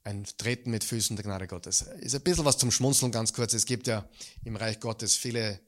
[0.04, 1.82] ein Treten mit Füßen der Gnade Gottes.
[1.82, 3.54] Ist ein bisschen was zum Schmunzeln ganz kurz.
[3.54, 4.08] Es gibt ja
[4.44, 5.60] im Reich Gottes viele,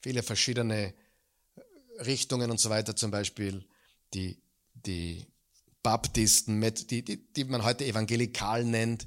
[0.00, 0.94] viele verschiedene
[2.00, 3.64] Richtungen und so weiter, zum Beispiel
[4.12, 4.42] die,
[4.74, 5.26] die
[5.82, 9.06] Baptisten, die, die, die man heute evangelikal nennt,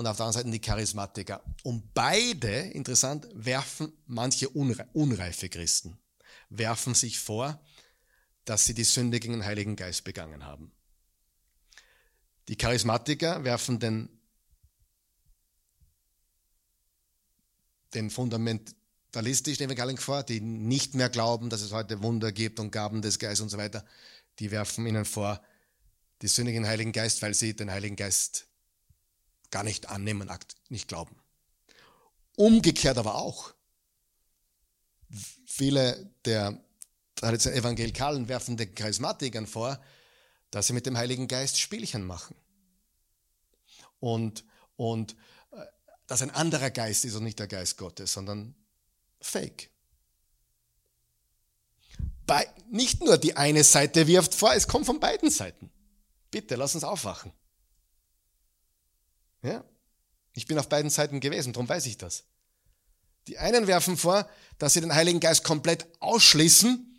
[0.00, 1.42] und auf der anderen Seite die Charismatiker.
[1.62, 5.98] Und beide, interessant, werfen manche unreife Christen,
[6.48, 7.60] werfen sich vor,
[8.50, 10.72] dass sie die Sünde gegen den Heiligen Geist begangen haben.
[12.48, 14.08] Die Charismatiker werfen den,
[17.94, 18.74] den Fundament,
[19.12, 23.20] fatalistisch Evangelien vor, die nicht mehr glauben, dass es heute Wunder gibt und Gaben des
[23.20, 23.84] Geistes und so weiter,
[24.40, 25.40] die werfen ihnen vor,
[26.20, 28.48] die sündigen Heiligen Geist, weil sie den Heiligen Geist
[29.52, 30.28] gar nicht annehmen,
[30.70, 31.14] nicht glauben.
[32.34, 33.54] Umgekehrt aber auch.
[35.46, 36.60] Viele der
[37.22, 39.80] Evangelikalen werfen den Charismatikern vor,
[40.50, 42.34] dass sie mit dem Heiligen Geist Spielchen machen.
[44.00, 44.44] Und,
[44.76, 45.12] und
[45.52, 45.64] äh,
[46.06, 48.54] dass ein anderer Geist ist und nicht der Geist Gottes, sondern
[49.20, 49.70] fake.
[52.26, 55.70] Bei, nicht nur die eine Seite wirft vor, es kommt von beiden Seiten.
[56.30, 57.32] Bitte, lass uns aufwachen.
[59.42, 59.64] Ja?
[60.32, 62.24] Ich bin auf beiden Seiten gewesen, darum weiß ich das.
[63.26, 66.89] Die einen werfen vor, dass sie den Heiligen Geist komplett ausschließen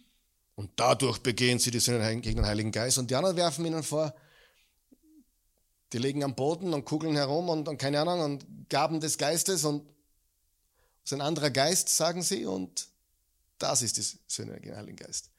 [0.62, 3.00] und dadurch begehen sie die Sünde gegen den Heiligen Geist.
[3.00, 4.14] Und die anderen werfen ihnen vor,
[5.92, 9.66] die liegen am Boden und kugeln herum und, und keine Ahnung und Gaben des Geistes
[9.66, 9.90] und
[11.04, 12.90] es ist ein anderer Geist, sagen sie, und
[13.58, 15.32] das ist die Sünde gegen den Heiligen Geist.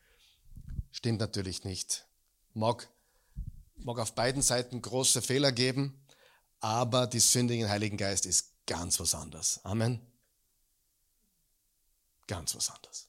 [0.91, 2.05] Stimmt natürlich nicht.
[2.53, 2.89] Mag,
[3.77, 6.05] mag auf beiden Seiten große Fehler geben,
[6.59, 9.61] aber die Sünde gegen den Heiligen Geist ist ganz was anderes.
[9.63, 10.01] Amen.
[12.27, 13.07] Ganz was anderes.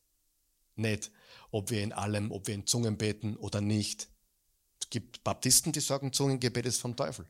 [0.76, 1.10] Nicht,
[1.54, 4.10] ob wir in allem, ob wir in Zungen beten oder nicht.
[4.82, 7.28] Es gibt Baptisten, die sagen, Zungengebet ist vom Teufel.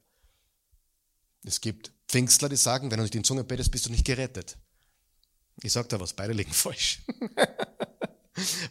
[1.43, 4.57] Es gibt Pfingstler, die sagen, wenn du nicht in Zunge betest, bist du nicht gerettet.
[5.61, 7.01] Ich sage da was, beide liegen falsch.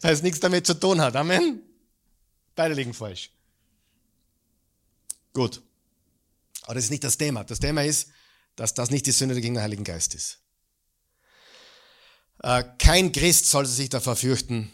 [0.01, 1.15] Weil es nichts damit zu tun hat.
[1.17, 1.61] Amen.
[2.55, 3.31] Beide liegen falsch.
[5.35, 5.61] Gut.
[6.63, 7.45] Aber das ist nicht das Thema.
[7.45, 8.09] Das Thema ist,
[8.57, 10.39] dass das nicht die Sünde gegen den Heiligen Geist ist.
[12.43, 14.73] Äh, kein Christ sollte sich davor fürchten,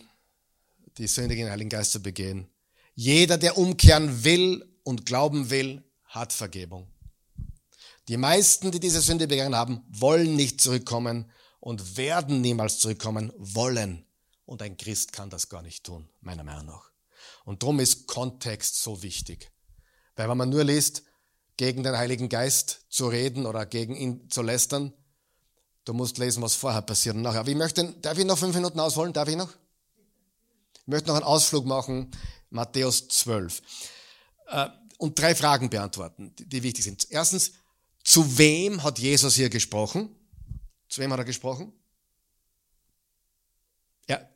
[0.98, 2.48] die Sünde gegen den Heiligen Geist zu begehen.
[2.94, 6.88] Jeder, der umkehren will und glauben will, hat Vergebung.
[8.08, 11.30] Die meisten, die diese Sünde begangen haben, wollen nicht zurückkommen
[11.60, 14.04] und werden niemals zurückkommen wollen.
[14.46, 16.90] Und ein Christ kann das gar nicht tun, meiner Meinung nach.
[17.44, 19.52] Und darum ist Kontext so wichtig.
[20.16, 21.02] Weil wenn man nur liest,
[21.58, 24.94] gegen den Heiligen Geist zu reden oder gegen ihn zu lästern,
[25.84, 27.40] du musst lesen, was vorher passiert und nachher.
[27.40, 29.12] Aber ich möchte, darf ich noch fünf Minuten ausholen?
[29.12, 29.52] Darf ich noch?
[30.88, 32.10] Ich möchte noch einen Ausflug machen,
[32.48, 33.60] Matthäus 12.
[34.46, 37.06] Äh, und drei Fragen beantworten, die wichtig sind.
[37.10, 37.52] Erstens,
[38.04, 40.08] zu wem hat Jesus hier gesprochen?
[40.88, 41.74] Zu wem hat er gesprochen?
[44.08, 44.26] Ja,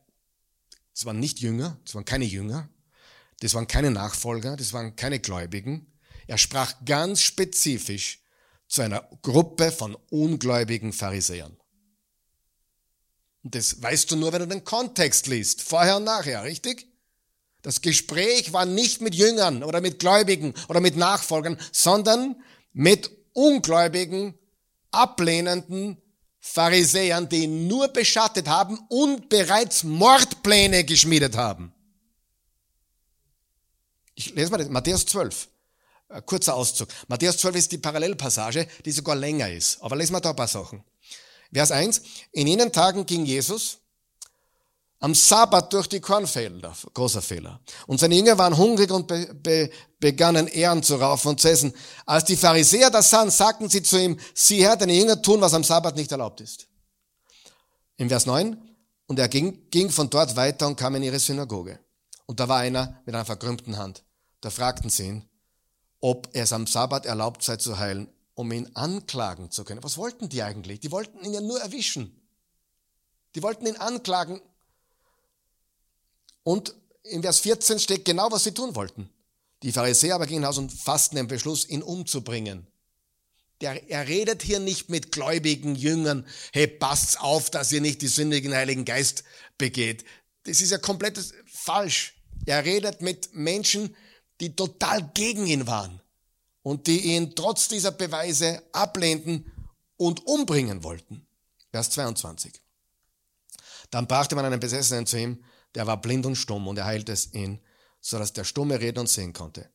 [0.92, 2.68] das waren nicht Jünger, das waren keine Jünger,
[3.40, 5.90] das waren keine Nachfolger, das waren keine Gläubigen.
[6.26, 8.20] Er sprach ganz spezifisch
[8.68, 11.56] zu einer Gruppe von ungläubigen Pharisäern.
[13.44, 16.86] Und das weißt du nur, wenn du den Kontext liest, vorher und nachher, richtig?
[17.62, 22.36] Das Gespräch war nicht mit Jüngern oder mit Gläubigen oder mit Nachfolgern, sondern
[22.72, 24.34] mit ungläubigen,
[24.90, 25.96] ablehnenden
[26.40, 31.72] Pharisäern, die ihn nur beschattet haben und bereits Mordpläne geschmiedet haben.
[34.14, 35.48] Ich lese mal das, Matthäus 12.
[36.08, 36.88] Ein kurzer Auszug.
[37.06, 39.80] Matthäus 12 ist die Parallelpassage, die sogar länger ist.
[39.80, 40.84] Aber lesen wir da ein paar Sachen.
[41.52, 42.02] Vers 1.
[42.32, 43.78] In jenen Tagen ging Jesus
[45.00, 47.60] am Sabbat durch die Kornfelder, großer Fehler.
[47.88, 51.74] Und seine Jünger waren hungrig und be, be, begannen Ehren zu raufen und zu essen.
[52.06, 55.54] Als die Pharisäer das sahen, sagten sie zu ihm, sieh her, deine Jünger tun, was
[55.54, 56.68] am Sabbat nicht erlaubt ist.
[57.96, 58.56] Im Vers 9,
[59.08, 61.80] und er ging, ging von dort weiter und kam in ihre Synagoge.
[62.26, 64.04] Und da war einer mit einer verkrümmten Hand.
[64.40, 65.28] Da fragten sie ihn,
[66.00, 69.82] ob es am Sabbat erlaubt sei zu heilen, um ihn anklagen zu können.
[69.82, 70.80] Was wollten die eigentlich?
[70.80, 72.18] Die wollten ihn ja nur erwischen.
[73.34, 74.40] Die wollten ihn anklagen,
[76.42, 76.74] und
[77.04, 79.08] in Vers 14 steht genau, was sie tun wollten.
[79.62, 82.66] Die Pharisäer aber gingen hinaus und fassten den Beschluss, ihn umzubringen.
[83.60, 88.08] Der, er redet hier nicht mit gläubigen Jüngern, hey, passt auf, dass ihr nicht die
[88.08, 89.22] den Heiligen Geist
[89.56, 90.04] begeht.
[90.44, 92.16] Das ist ja komplett falsch.
[92.44, 93.94] Er redet mit Menschen,
[94.40, 96.01] die total gegen ihn waren
[96.62, 99.50] und die ihn trotz dieser Beweise ablehnten
[99.96, 101.26] und umbringen wollten.
[101.70, 102.60] Vers 22.
[103.90, 105.44] Dann brachte man einen Besessenen zu ihm,
[105.74, 107.60] der war blind und stumm und er heilte ihn,
[108.00, 109.70] so dass der Stumme reden und sehen konnte.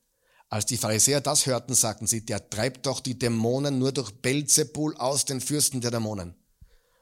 [0.49, 4.95] Als die Pharisäer das hörten, sagten sie, der treibt doch die Dämonen nur durch Belzebul
[4.97, 6.35] aus den Fürsten der Dämonen.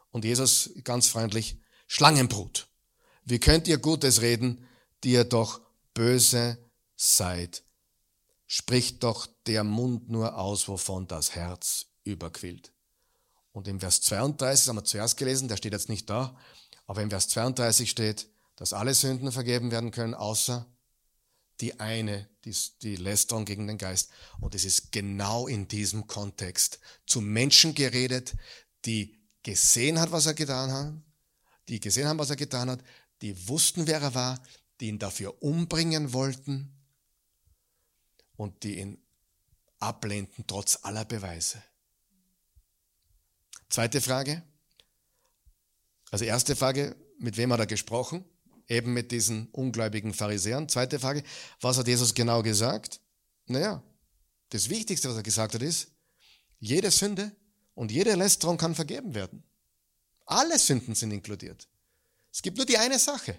[0.09, 2.67] Und Jesus ganz freundlich, Schlangenbrut,
[3.25, 4.65] wie könnt ihr Gutes reden,
[5.03, 5.61] die ihr doch
[5.93, 6.57] böse
[6.95, 7.64] seid?
[8.57, 12.71] Spricht doch der Mund nur aus, wovon das Herz überquillt.
[13.51, 16.37] Und im Vers 32, das haben wir zuerst gelesen, der steht jetzt nicht da,
[16.85, 20.65] aber im Vers 32 steht, dass alle Sünden vergeben werden können, außer
[21.59, 24.09] die eine, die, die Lästerung gegen den Geist.
[24.39, 28.37] Und es ist genau in diesem Kontext zu Menschen geredet,
[28.85, 30.93] die gesehen hat, was er getan hat,
[31.67, 32.79] die gesehen haben, was er getan hat,
[33.21, 34.41] die wussten, wer er war,
[34.79, 36.74] die ihn dafür umbringen wollten
[38.36, 38.97] und die ihn
[39.79, 41.61] ablehnten trotz aller Beweise.
[43.69, 44.43] Zweite Frage.
[46.11, 48.25] Also erste Frage, mit wem hat er gesprochen?
[48.67, 50.69] eben mit diesen ungläubigen Pharisäern.
[50.69, 51.23] Zweite Frage,
[51.61, 52.99] was hat Jesus genau gesagt?
[53.47, 53.83] Naja,
[54.49, 55.91] das Wichtigste, was er gesagt hat, ist,
[56.59, 57.31] jede Sünde
[57.75, 59.43] und jede Lästerung kann vergeben werden.
[60.25, 61.67] Alle Sünden sind inkludiert.
[62.31, 63.38] Es gibt nur die eine Sache,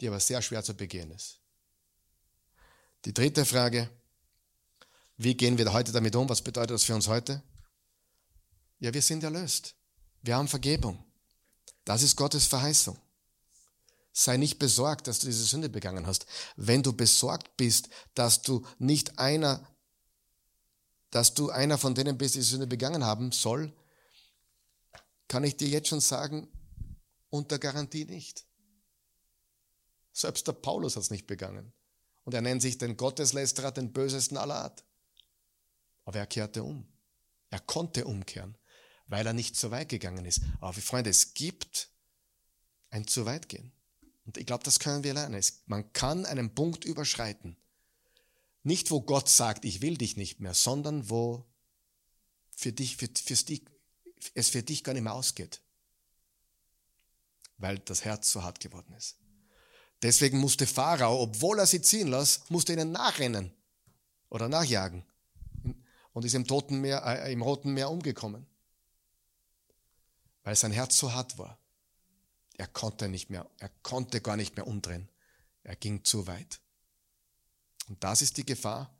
[0.00, 1.39] die aber sehr schwer zu begehen ist.
[3.04, 3.90] Die dritte Frage,
[5.22, 6.30] Wie gehen wir heute damit um?
[6.30, 7.42] Was bedeutet das für uns heute?
[8.78, 9.74] Ja, wir sind erlöst.
[10.22, 11.04] Wir haben Vergebung.
[11.84, 12.98] Das ist Gottes Verheißung.
[14.12, 16.24] Sei nicht besorgt, dass du diese Sünde begangen hast.
[16.56, 19.68] Wenn du besorgt bist, dass du nicht einer,
[21.10, 23.74] dass du einer von denen bist, die diese Sünde begangen haben soll,
[25.28, 26.48] kann ich dir jetzt schon sagen,
[27.28, 28.46] unter Garantie nicht.
[30.14, 31.74] Selbst der Paulus hat es nicht begangen.
[32.24, 34.84] Und er nennt sich den Gotteslästerer, den bösesten aller Art.
[36.04, 36.86] Aber er kehrte um.
[37.50, 38.56] Er konnte umkehren,
[39.06, 40.42] weil er nicht zu weit gegangen ist.
[40.60, 41.90] Aber Freunde, es gibt
[42.90, 43.72] ein zu weit gehen.
[44.24, 45.42] Und ich glaube, das können wir lernen.
[45.66, 47.56] Man kann einen Punkt überschreiten.
[48.62, 51.46] Nicht, wo Gott sagt, ich will dich nicht mehr, sondern wo
[52.50, 53.64] für dich, für, dich,
[54.34, 55.62] es für dich gar nicht mehr ausgeht.
[57.56, 59.19] Weil das Herz so hart geworden ist.
[60.02, 63.52] Deswegen musste Pharao, obwohl er sie ziehen las, musste ihnen nachrennen
[64.30, 65.04] oder nachjagen
[66.12, 68.46] und ist im, Toten Meer, äh, im Roten Meer umgekommen,
[70.42, 71.58] weil sein Herz so hart war.
[72.56, 75.08] Er konnte nicht mehr, er konnte gar nicht mehr umdrehen.
[75.62, 76.60] Er ging zu weit.
[77.88, 78.94] Und das ist die Gefahr.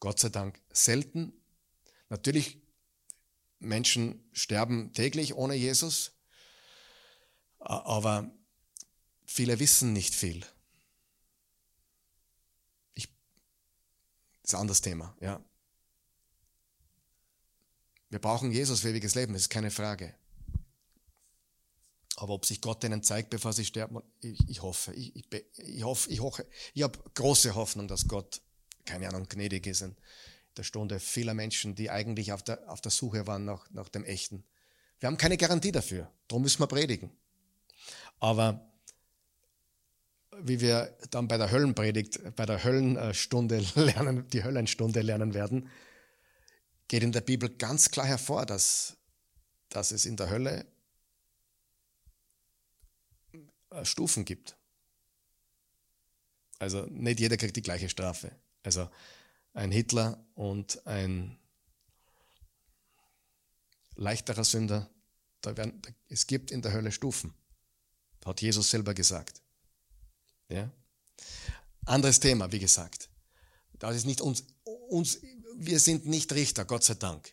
[0.00, 1.32] Gott sei Dank selten.
[2.08, 2.58] Natürlich,
[3.58, 6.12] Menschen sterben täglich ohne Jesus,
[7.58, 8.30] aber
[9.26, 10.44] viele wissen nicht viel.
[12.94, 13.08] Ich,
[14.42, 15.44] das ist ein anderes Thema, ja.
[18.08, 20.14] Wir brauchen Jesus für ewiges Leben, das ist keine Frage.
[22.16, 25.26] Aber ob sich Gott ihnen zeigt, bevor sie sterben, ich, ich hoffe, ich, ich,
[25.58, 28.40] ich hoffe, ich hoffe, ich habe große Hoffnung, dass Gott,
[28.86, 29.96] keine Ahnung, gnädig ist in
[30.56, 34.04] der Stunde vieler Menschen, die eigentlich auf der, auf der Suche waren nach, nach dem
[34.04, 34.44] Echten.
[34.98, 37.10] Wir haben keine Garantie dafür, darum müssen wir predigen.
[38.18, 38.66] Aber
[40.42, 45.68] wie wir dann bei der Höllenpredigt, bei der Höllenstunde lernen, die Höllenstunde lernen werden,
[46.88, 48.96] geht in der Bibel ganz klar hervor, dass,
[49.68, 50.66] dass es in der Hölle
[53.70, 54.56] äh, Stufen gibt.
[56.58, 58.32] Also nicht jeder kriegt die gleiche Strafe.
[58.62, 58.88] Also
[59.52, 61.38] ein Hitler und ein
[63.94, 64.88] leichterer Sünder,
[65.40, 67.34] da werden, es gibt in der Hölle Stufen.
[68.24, 69.40] Hat Jesus selber gesagt.
[70.48, 70.70] Ja?
[71.84, 73.08] Anderes Thema, wie gesagt.
[73.78, 74.44] Das ist nicht uns,
[74.88, 75.20] uns,
[75.56, 77.32] wir sind nicht Richter, Gott sei Dank.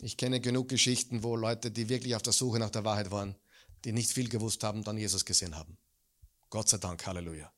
[0.00, 3.34] Ich kenne genug Geschichten, wo Leute, die wirklich auf der Suche nach der Wahrheit waren,
[3.84, 5.78] die nicht viel gewusst haben, dann Jesus gesehen haben.
[6.50, 7.52] Gott sei Dank, Halleluja.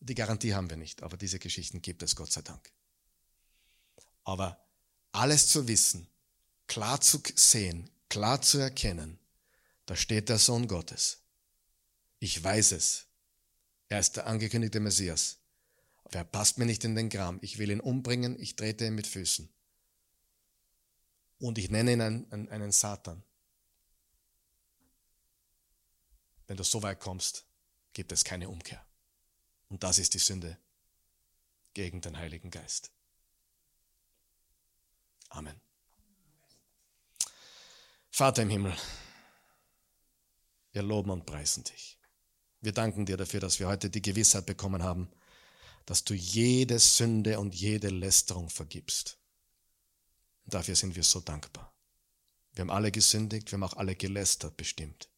[0.00, 2.72] Die Garantie haben wir nicht, aber diese Geschichten gibt es, Gott sei Dank.
[4.24, 4.64] Aber
[5.12, 6.08] alles zu wissen,
[6.66, 9.18] klar zu sehen, klar zu erkennen,
[9.86, 11.18] da steht der Sohn Gottes.
[12.18, 13.06] Ich weiß es.
[13.92, 15.36] Er ist der angekündigte Messias.
[16.04, 17.38] Aber er passt mir nicht in den Gram.
[17.42, 19.52] Ich will ihn umbringen, ich trete ihn mit Füßen.
[21.38, 23.22] Und ich nenne ihn einen, einen Satan.
[26.46, 27.44] Wenn du so weit kommst,
[27.92, 28.82] gibt es keine Umkehr.
[29.68, 30.56] Und das ist die Sünde
[31.74, 32.90] gegen den Heiligen Geist.
[35.28, 35.60] Amen.
[38.10, 38.74] Vater im Himmel,
[40.72, 41.98] wir loben und preisen dich.
[42.62, 45.10] Wir danken dir dafür, dass wir heute die Gewissheit bekommen haben,
[45.84, 49.18] dass du jede Sünde und jede Lästerung vergibst.
[50.46, 51.74] Dafür sind wir so dankbar.
[52.54, 55.08] Wir haben alle gesündigt, wir haben auch alle gelästert bestimmt.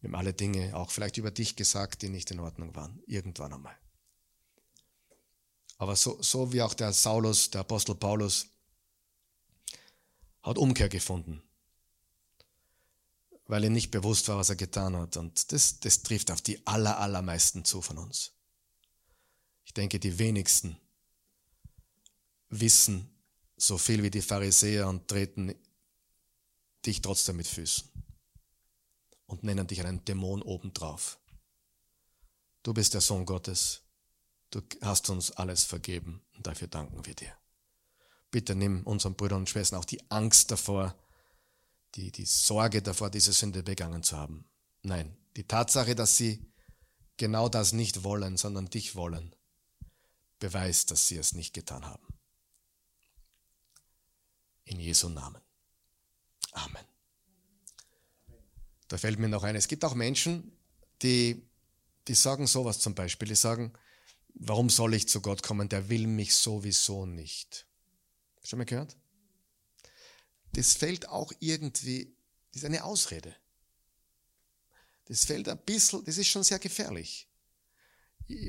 [0.00, 3.02] Wir haben alle Dinge auch vielleicht über dich gesagt, die nicht in Ordnung waren.
[3.06, 3.76] Irgendwann einmal.
[5.76, 8.46] Aber so, so wie auch der Saulus, der Apostel Paulus,
[10.42, 11.42] hat Umkehr gefunden,
[13.50, 15.16] weil ihm nicht bewusst war, was er getan hat.
[15.16, 18.32] Und das, das trifft auf die aller, allermeisten zu von uns.
[19.64, 20.76] Ich denke, die wenigsten
[22.48, 23.10] wissen
[23.56, 25.52] so viel wie die Pharisäer und treten
[26.86, 27.90] dich trotzdem mit Füßen
[29.26, 31.18] und nennen dich einen Dämon obendrauf.
[32.62, 33.82] Du bist der Sohn Gottes.
[34.50, 37.36] Du hast uns alles vergeben und dafür danken wir dir.
[38.30, 40.94] Bitte nimm unseren Brüdern und Schwestern auch die Angst davor,
[41.94, 44.48] die, die Sorge davor, diese Sünde begangen zu haben.
[44.82, 46.50] Nein, die Tatsache, dass sie
[47.16, 49.34] genau das nicht wollen, sondern dich wollen,
[50.38, 52.06] beweist, dass sie es nicht getan haben.
[54.64, 55.42] In Jesu Namen.
[56.52, 56.84] Amen.
[58.88, 60.56] Da fällt mir noch ein, es gibt auch Menschen,
[61.02, 61.48] die,
[62.08, 63.72] die sagen sowas zum Beispiel, die sagen,
[64.34, 67.66] warum soll ich zu Gott kommen, der will mich sowieso nicht.
[68.42, 68.96] Schon mal gehört?
[70.52, 72.16] Das fällt auch irgendwie,
[72.52, 73.34] das ist eine Ausrede.
[75.06, 77.28] Das fällt ein bisschen, das ist schon sehr gefährlich.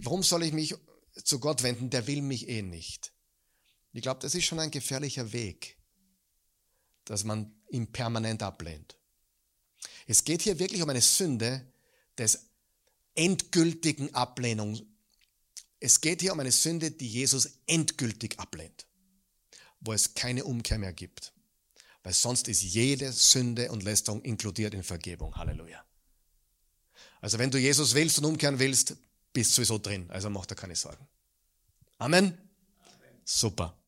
[0.04, 0.76] Warum soll ich mich
[1.24, 3.14] zu Gott wenden, der will mich eh nicht?
[3.94, 5.78] Ich glaube, das ist schon ein gefährlicher Weg,
[7.06, 8.98] dass man ihn permanent ablehnt.
[10.08, 11.66] Es geht hier wirklich um eine Sünde
[12.18, 12.48] des
[13.16, 14.80] endgültigen Ablehnung.
[15.80, 18.86] Es geht hier um eine Sünde, die Jesus endgültig ablehnt,
[19.80, 21.34] wo es keine Umkehr mehr gibt.
[22.04, 25.36] Weil sonst ist jede Sünde und Lästerung inkludiert in Vergebung.
[25.36, 25.84] Halleluja.
[27.22, 28.96] Also wenn du Jesus willst und umkehren willst,
[29.34, 30.10] bist du sowieso drin.
[30.10, 31.08] Also mach dir keine Sorgen.
[32.00, 32.26] Amen.
[32.26, 32.38] Amen.
[33.24, 33.81] Super.